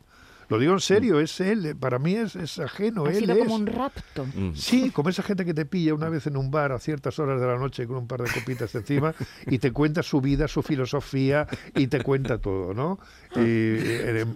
Lo 0.49 0.59
digo 0.59 0.73
en 0.73 0.81
serio, 0.81 1.21
es 1.21 1.41
él, 1.41 1.77
para 1.79 1.99
mí 1.99 2.15
es, 2.15 2.37
es 2.37 2.59
ajeno. 2.59 3.07
Ha 3.07 3.11
él 3.11 3.21
sido 3.21 3.39
como 3.39 3.55
un 3.55 3.67
rapto. 3.67 4.27
Mm. 4.27 4.55
Sí, 4.55 4.91
como 4.91 5.09
esa 5.09 5.23
gente 5.23 5.45
que 5.45 5.55
te 5.55 5.65
pilla 5.65 5.95
una 5.95 6.09
vez 6.09 6.27
en 6.27 6.37
un 6.37 6.51
bar 6.51 6.73
a 6.73 6.79
ciertas 6.79 7.19
horas 7.19 7.41
de 7.41 7.47
la 7.47 7.59
noche 7.59 7.87
con 7.87 7.97
un 7.97 8.07
par 8.07 8.23
de 8.23 8.31
copitas 8.31 8.75
encima 8.75 9.15
y 9.47 9.59
te 9.59 9.73
cuenta 9.73 10.03
su 10.03 10.21
vida, 10.21 10.49
su 10.49 10.63
filosofía 10.63 11.47
y 11.75 11.87
te 11.87 12.03
cuenta 12.03 12.39
todo, 12.39 12.75
¿no? 12.75 12.99
Y, 13.37 13.41
eh, 13.41 14.25
eh, 14.25 14.27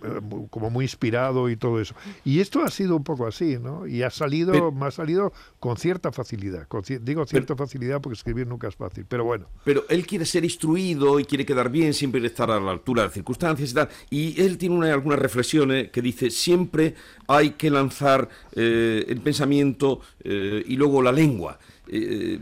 como 0.50 0.70
muy 0.70 0.84
inspirado 0.84 1.48
y 1.48 1.56
todo 1.56 1.80
eso. 1.80 1.94
Y 2.24 2.40
esto 2.40 2.62
ha 2.62 2.70
sido 2.70 2.96
un 2.96 3.04
poco 3.04 3.26
así, 3.26 3.58
¿no? 3.58 3.86
Y 3.86 4.02
ha 4.02 4.10
salido, 4.10 4.72
me 4.72 4.86
ha 4.86 4.90
salido 4.90 5.32
con 5.60 5.76
cierta 5.76 6.12
facilidad. 6.12 6.66
digo 7.00 7.26
cierta 7.26 7.56
facilidad 7.56 8.00
porque 8.00 8.14
escribir 8.14 8.46
nunca 8.46 8.68
es 8.68 8.76
fácil, 8.76 9.06
pero 9.08 9.24
bueno. 9.24 9.46
Pero 9.64 9.84
él 9.88 10.06
quiere 10.06 10.24
ser 10.24 10.44
instruido 10.44 11.20
y 11.20 11.24
quiere 11.24 11.44
quedar 11.44 11.70
bien, 11.70 11.94
siempre 11.94 12.24
estar 12.26 12.50
a 12.50 12.60
la 12.60 12.70
altura 12.70 13.02
de 13.02 13.08
las 13.08 13.14
circunstancias 13.14 13.70
y 13.70 13.74
tal. 13.74 13.88
Y 14.10 14.40
él 14.40 14.58
tiene 14.58 14.76
una, 14.76 14.92
algunas 14.92 15.18
reflexiones 15.18 15.90
que 15.90 15.97
dice, 16.02 16.30
siempre 16.30 16.94
hay 17.26 17.50
que 17.50 17.70
lanzar 17.70 18.28
eh, 18.54 19.04
el 19.08 19.20
pensamiento 19.20 20.00
eh, 20.24 20.62
y 20.66 20.76
luego 20.76 21.02
la 21.02 21.12
lengua. 21.12 21.58
Eh, 21.88 22.38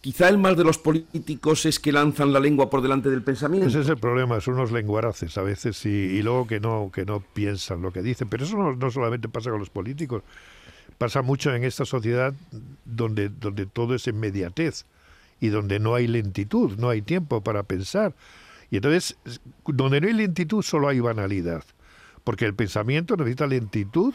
quizá 0.00 0.28
el 0.28 0.38
mal 0.38 0.56
de 0.56 0.64
los 0.64 0.78
políticos 0.78 1.66
es 1.66 1.78
que 1.78 1.92
lanzan 1.92 2.32
la 2.32 2.40
lengua 2.40 2.70
por 2.70 2.82
delante 2.82 3.10
del 3.10 3.22
pensamiento. 3.22 3.68
Ese 3.68 3.80
es 3.80 3.88
el 3.88 3.98
problema, 3.98 4.40
son 4.40 4.54
unos 4.54 4.72
lenguaraces 4.72 5.36
a 5.38 5.42
veces 5.42 5.84
y, 5.86 6.22
luego 6.22 6.46
que 6.46 6.60
no, 6.60 6.90
que 6.92 7.04
no 7.04 7.20
piensan 7.20 7.82
lo 7.82 7.92
que 7.92 8.02
dicen. 8.02 8.28
Pero 8.28 8.44
eso 8.44 8.56
no, 8.56 8.90
solamente 8.90 9.28
pasa 9.28 9.50
con 9.50 9.60
los 9.60 9.70
políticos, 9.70 10.22
pasa 10.98 11.22
mucho 11.22 11.54
en 11.54 11.64
esta 11.64 11.84
sociedad 11.84 12.34
donde, 12.84 13.28
donde 13.28 13.66
todo 13.66 13.94
es 13.94 14.06
inmediatez 14.06 14.84
y 15.40 15.48
donde 15.48 15.78
no 15.78 15.94
hay 15.94 16.06
lentitud, 16.06 16.78
no 16.78 16.88
hay 16.88 17.02
tiempo 17.02 17.42
para 17.42 17.62
pensar. 17.62 18.14
Y 18.70 18.76
entonces, 18.76 19.16
donde 19.66 20.00
no 20.00 20.08
hay 20.08 20.12
lentitud, 20.12 20.62
solo 20.62 20.88
hay 20.88 21.00
banalidad 21.00 21.64
porque 22.28 22.44
el 22.44 22.54
pensamiento 22.54 23.16
necesita 23.16 23.46
lentitud 23.46 24.12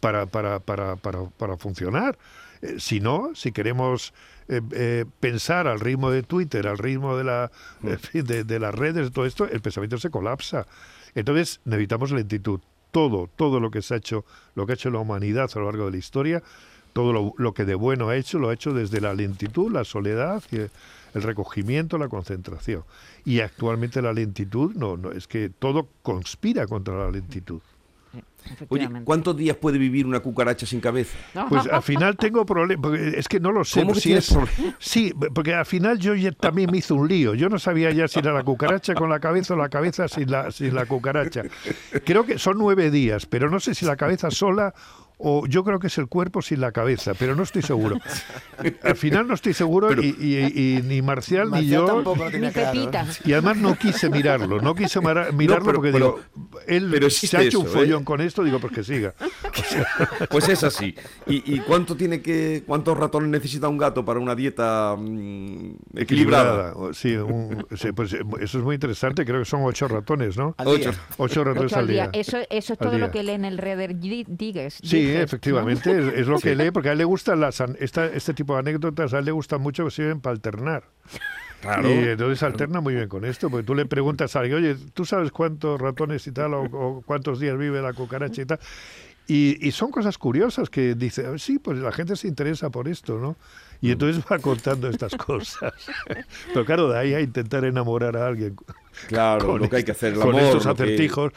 para, 0.00 0.24
para, 0.24 0.58
para, 0.60 0.96
para, 0.96 1.58
funcionar. 1.58 2.16
Eh, 2.62 2.76
si 2.78 2.98
no, 2.98 3.32
si 3.34 3.52
queremos 3.52 4.14
eh, 4.48 4.62
eh, 4.72 5.04
pensar 5.20 5.68
al 5.68 5.78
ritmo 5.78 6.10
de 6.10 6.22
Twitter, 6.22 6.66
al 6.66 6.78
ritmo 6.78 7.14
de, 7.14 7.24
la, 7.24 7.50
mm. 7.82 8.20
de, 8.22 8.44
de, 8.44 8.58
las 8.58 8.74
redes, 8.74 9.04
de 9.04 9.10
todo 9.10 9.26
esto, 9.26 9.46
el 9.46 9.60
pensamiento 9.60 9.98
se 9.98 10.08
colapsa. 10.08 10.66
Entonces 11.14 11.60
necesitamos 11.66 12.10
lentitud. 12.12 12.60
Todo, 12.90 13.28
todo 13.36 13.60
lo 13.60 13.70
que 13.70 13.82
se 13.82 13.92
ha 13.92 13.96
hecho, 13.98 14.24
lo 14.54 14.64
que 14.64 14.72
ha 14.72 14.76
hecho 14.76 14.88
la 14.88 15.00
humanidad 15.00 15.50
a 15.54 15.58
lo 15.58 15.66
largo 15.66 15.84
de 15.84 15.90
la 15.90 15.98
historia, 15.98 16.42
todo 16.94 17.12
lo, 17.12 17.34
lo 17.36 17.52
que 17.52 17.66
de 17.66 17.74
bueno 17.74 18.08
ha 18.08 18.16
hecho, 18.16 18.38
lo 18.38 18.48
ha 18.48 18.54
hecho 18.54 18.72
desde 18.72 19.02
la 19.02 19.12
lentitud, 19.12 19.70
la 19.70 19.84
soledad 19.84 20.42
y 20.50 20.56
el 21.14 21.22
recogimiento, 21.22 21.98
la 21.98 22.08
concentración. 22.08 22.84
Y 23.24 23.40
actualmente 23.40 24.02
la 24.02 24.12
lentitud, 24.12 24.74
no, 24.74 24.96
no, 24.96 25.12
es 25.12 25.26
que 25.26 25.48
todo 25.48 25.88
conspira 26.02 26.66
contra 26.66 26.96
la 26.96 27.10
lentitud. 27.10 27.60
Oye, 28.68 28.88
¿cuántos 29.04 29.36
días 29.36 29.56
puede 29.56 29.78
vivir 29.78 30.06
una 30.06 30.20
cucaracha 30.20 30.66
sin 30.66 30.80
cabeza? 30.80 31.16
Pues 31.48 31.66
al 31.66 31.82
final 31.82 32.16
tengo 32.16 32.44
problemas, 32.44 32.92
es 32.98 33.28
que 33.28 33.40
no 33.40 33.52
lo 33.52 33.64
sé. 33.64 33.86
si 33.94 34.12
es, 34.12 34.36
sí, 34.78 35.14
porque 35.34 35.54
al 35.54 35.66
final 35.66 35.98
yo 35.98 36.12
también 36.34 36.70
me 36.70 36.78
hizo 36.78 36.94
un 36.94 37.08
lío. 37.08 37.34
Yo 37.34 37.48
no 37.48 37.58
sabía 37.58 37.90
ya 37.92 38.08
si 38.08 38.18
era 38.18 38.32
la 38.32 38.42
cucaracha 38.42 38.94
con 38.94 39.08
la 39.08 39.20
cabeza 39.20 39.54
o 39.54 39.56
la 39.56 39.68
cabeza 39.68 40.08
sin 40.08 40.30
la, 40.30 40.50
sin 40.50 40.74
la 40.74 40.86
cucaracha. 40.86 41.42
Creo 42.04 42.26
que 42.26 42.38
son 42.38 42.58
nueve 42.58 42.90
días, 42.90 43.26
pero 43.26 43.48
no 43.48 43.60
sé 43.60 43.74
si 43.74 43.86
la 43.86 43.96
cabeza 43.96 44.30
sola 44.30 44.74
o 45.24 45.46
yo 45.46 45.62
creo 45.62 45.78
que 45.78 45.86
es 45.86 45.98
el 45.98 46.08
cuerpo 46.08 46.42
sin 46.42 46.60
la 46.60 46.72
cabeza, 46.72 47.14
pero 47.14 47.36
no 47.36 47.44
estoy 47.44 47.62
seguro. 47.62 47.96
Al 48.82 48.96
final 48.96 49.28
no 49.28 49.34
estoy 49.34 49.54
seguro 49.54 49.92
y, 50.02 50.80
ni 50.84 51.00
Marcial, 51.00 51.50
ni 51.50 51.66
yo. 51.66 52.02
Ni 52.32 52.50
Pepita. 52.50 53.06
Y 53.24 53.32
además 53.32 53.56
no 53.56 53.76
quise 53.76 54.10
mirarlo, 54.10 54.60
no 54.60 54.74
quise 54.74 55.00
mirarlo 55.00 55.72
porque 55.72 55.92
digo, 55.92 56.20
él 56.66 57.10
se 57.10 57.36
ha 57.36 57.42
hecho 57.42 57.60
un 57.60 57.66
follón 57.66 58.02
¿eh? 58.02 58.04
con 58.04 58.20
esto, 58.20 58.42
digo, 58.42 58.58
pues 58.58 58.72
que 58.72 58.84
siga. 58.84 59.14
Pues 60.30 60.48
es 60.48 60.62
así. 60.64 60.94
¿Y, 61.26 61.58
cuánto 61.60 61.96
tiene 61.96 62.22
que, 62.22 62.62
cuántos 62.66 62.96
ratones 62.96 63.28
necesita 63.28 63.68
un 63.68 63.78
gato 63.78 64.04
para 64.04 64.18
una 64.18 64.34
dieta 64.34 64.96
mm, 64.98 65.74
equilibrada? 65.96 66.74
Sí, 66.92 67.16
pues 67.94 68.12
eso 68.12 68.58
es 68.58 68.64
muy 68.64 68.74
interesante, 68.74 69.24
creo 69.24 69.40
que 69.40 69.44
son 69.44 69.62
ocho 69.64 69.88
ratones, 69.88 70.36
¿no? 70.36 70.54
Ocho. 71.18 71.44
ratones 71.44 71.72
al 71.72 71.86
día. 71.86 72.10
Eso, 72.12 72.38
eso 72.50 72.72
es 72.72 72.78
todo 72.78 72.98
lo 72.98 73.10
que 73.10 73.22
lee 73.22 73.32
en 73.32 73.44
el 73.44 73.58
Reader 73.58 73.98
Digest. 73.98 74.84
Sí, 74.84 75.11
efectivamente, 75.16 76.20
es, 76.20 76.26
lo 76.26 76.38
que 76.40 76.54
lee, 76.54 76.70
porque 76.70 76.90
a 76.90 76.92
él 76.92 76.98
le 76.98 77.04
gustan 77.04 77.40
las, 77.40 77.60
este 77.60 78.34
tipo 78.34 78.54
de 78.54 78.60
anécdotas, 78.60 79.14
a 79.14 79.18
él 79.18 79.24
le 79.24 79.32
gustan 79.32 79.60
mucho 79.60 79.84
que 79.84 79.90
sirven 79.90 80.20
para 80.20 80.34
alternar. 80.34 80.84
Claro. 81.60 81.88
Y 81.88 82.08
entonces 82.08 82.42
alterna 82.42 82.80
muy 82.80 82.94
bien 82.94 83.08
con 83.08 83.24
esto, 83.24 83.48
porque 83.48 83.64
tú 83.64 83.74
le 83.74 83.86
preguntas 83.86 84.34
a 84.34 84.40
alguien, 84.40 84.58
oye, 84.58 84.76
¿tú 84.94 85.04
sabes 85.04 85.30
cuántos 85.30 85.80
ratones 85.80 86.26
y 86.26 86.32
tal, 86.32 86.54
o, 86.54 87.02
cuántos 87.06 87.38
días 87.38 87.56
vive 87.56 87.80
la 87.80 87.92
cucaracha 87.92 88.42
y 88.42 88.46
tal? 88.46 88.58
Y, 89.28 89.64
y, 89.66 89.70
son 89.70 89.92
cosas 89.92 90.18
curiosas 90.18 90.68
que 90.68 90.96
dice, 90.96 91.38
sí, 91.38 91.60
pues 91.60 91.78
la 91.78 91.92
gente 91.92 92.16
se 92.16 92.26
interesa 92.26 92.70
por 92.70 92.88
esto, 92.88 93.18
¿no? 93.18 93.36
Y 93.82 93.90
entonces 93.90 94.22
va 94.30 94.38
contando 94.38 94.88
estas 94.88 95.14
cosas. 95.16 95.74
Pero 96.54 96.64
claro, 96.64 96.88
de 96.88 96.98
ahí 96.98 97.14
a 97.14 97.20
intentar 97.20 97.64
enamorar 97.64 98.16
a 98.16 98.28
alguien. 98.28 98.56
Claro, 99.08 99.58
lo 99.58 99.68
que 99.68 99.76
hay 99.76 99.84
que 99.84 99.92
hacer, 99.92 100.12
el 100.12 100.20
con 100.20 100.38
estos 100.38 100.66
acertijos. 100.66 101.32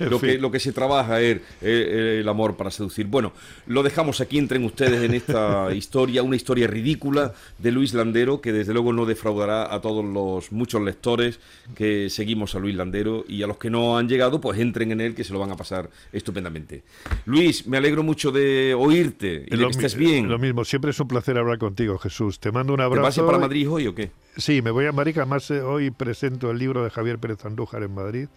lo, 0.00 0.18
que, 0.18 0.38
lo 0.40 0.50
que 0.50 0.58
se 0.58 0.72
trabaja 0.72 1.20
es 1.20 1.40
el 1.60 2.28
amor 2.28 2.56
para 2.56 2.70
seducir. 2.70 3.06
Bueno, 3.06 3.32
lo 3.66 3.82
dejamos 3.82 4.20
aquí, 4.20 4.38
entren 4.38 4.64
ustedes 4.64 5.02
en 5.02 5.14
esta 5.14 5.72
historia, 5.74 6.22
una 6.22 6.36
historia 6.36 6.66
ridícula 6.66 7.34
de 7.58 7.70
Luis 7.70 7.94
Landero, 7.94 8.40
que 8.40 8.52
desde 8.52 8.72
luego 8.72 8.92
no 8.92 9.06
defraudará 9.06 9.72
a 9.72 9.80
todos 9.80 10.04
los 10.04 10.50
muchos 10.52 10.82
lectores 10.82 11.38
que 11.76 12.08
seguimos 12.10 12.54
a 12.54 12.58
Luis 12.58 12.74
Landero 12.74 13.24
y 13.28 13.42
a 13.42 13.46
los 13.46 13.58
que 13.58 13.70
no 13.70 13.98
han 13.98 14.08
llegado, 14.08 14.40
pues 14.40 14.58
entren 14.58 14.90
en 14.90 15.00
él, 15.00 15.14
que 15.14 15.22
se 15.22 15.32
lo 15.32 15.38
van 15.38 15.52
a 15.52 15.56
pasar 15.56 15.90
estupendamente. 16.12 16.82
Luis, 17.26 17.66
me 17.66 17.76
alegro 17.76 18.02
mucho 18.02 18.32
de 18.32 18.74
oírte 18.74 19.46
y 19.46 19.56
lo, 19.68 19.86
estés 19.86 19.94
bien. 19.94 20.28
Lo 20.28 20.38
mismo, 20.38 20.64
siempre 20.64 20.90
es 20.90 21.00
un 21.00 21.08
placer 21.08 21.38
hablar 21.38 21.58
contigo, 21.58 21.98
Jesús. 21.98 22.40
Te 22.40 22.52
mando 22.52 22.74
un 22.74 22.80
abrazo. 22.80 23.14
¿Te 23.14 23.20
vas 23.20 23.26
para 23.26 23.38
Madrid 23.38 23.70
hoy 23.70 23.86
o 23.86 23.94
qué? 23.94 24.10
Sí, 24.36 24.62
me 24.62 24.70
voy 24.70 24.86
a 24.86 24.92
Madrid, 24.92 25.16
además 25.16 25.50
eh, 25.50 25.60
hoy 25.60 25.90
presento 25.90 26.50
el 26.50 26.58
libro 26.58 26.84
de 26.84 26.90
Javier 26.90 27.18
Pérez 27.18 27.44
Andújar 27.44 27.82
en 27.82 27.94
Madrid, 27.94 28.28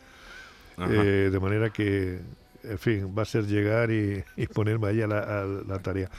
eh, 0.78 1.30
de 1.32 1.39
manera 1.39 1.70
que, 1.70 2.20
en 2.63 2.80
fin, 2.80 3.13
va 3.17 3.24
a 3.24 3.26
ser 3.26 3.46
llegar 3.46 3.91
y, 3.91 4.24
ponerme 4.54 4.88
ahí 4.88 5.02
a 5.02 5.08
la, 5.08 5.80
tarea. 5.82 6.10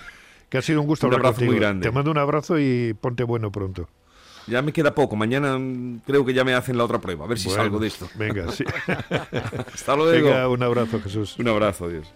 Que 0.49 0.59
ha 0.59 0.63
sido 0.63 0.81
un 0.81 0.87
gusto 0.87 1.07
hablar 1.07 1.23
contigo. 1.23 1.51
Muy 1.51 1.61
grande. 1.61 1.87
Te 1.87 1.93
mando 1.93 2.11
un 2.11 2.19
abrazo 2.19 2.59
y 2.59 2.95
ponte 2.95 3.25
bueno 3.25 3.51
pronto. 3.51 3.89
Ya 4.47 4.61
me 4.61 4.73
queda 4.73 4.95
poco. 4.95 5.17
Mañana 5.17 5.59
mm, 5.59 6.01
creo 6.07 6.25
que 6.25 6.35
ya 6.35 6.45
me 6.45 6.55
hacen 6.55 6.77
la 6.77 6.85
otra 6.85 7.01
prueba. 7.01 7.25
A 7.25 7.29
ver 7.29 7.39
si 7.39 7.49
salgo 7.49 7.79
de 7.79 7.87
esto. 7.87 8.09
Venga, 8.17 8.51
sí. 8.51 8.65
Hasta 9.75 9.97
luego. 9.97 10.29
Venga, 10.29 10.49
un 10.49 10.63
abrazo, 10.63 11.01
Jesús. 11.01 11.39
Un 11.39 11.49
abrazo, 11.49 11.89
Dios. 11.89 12.13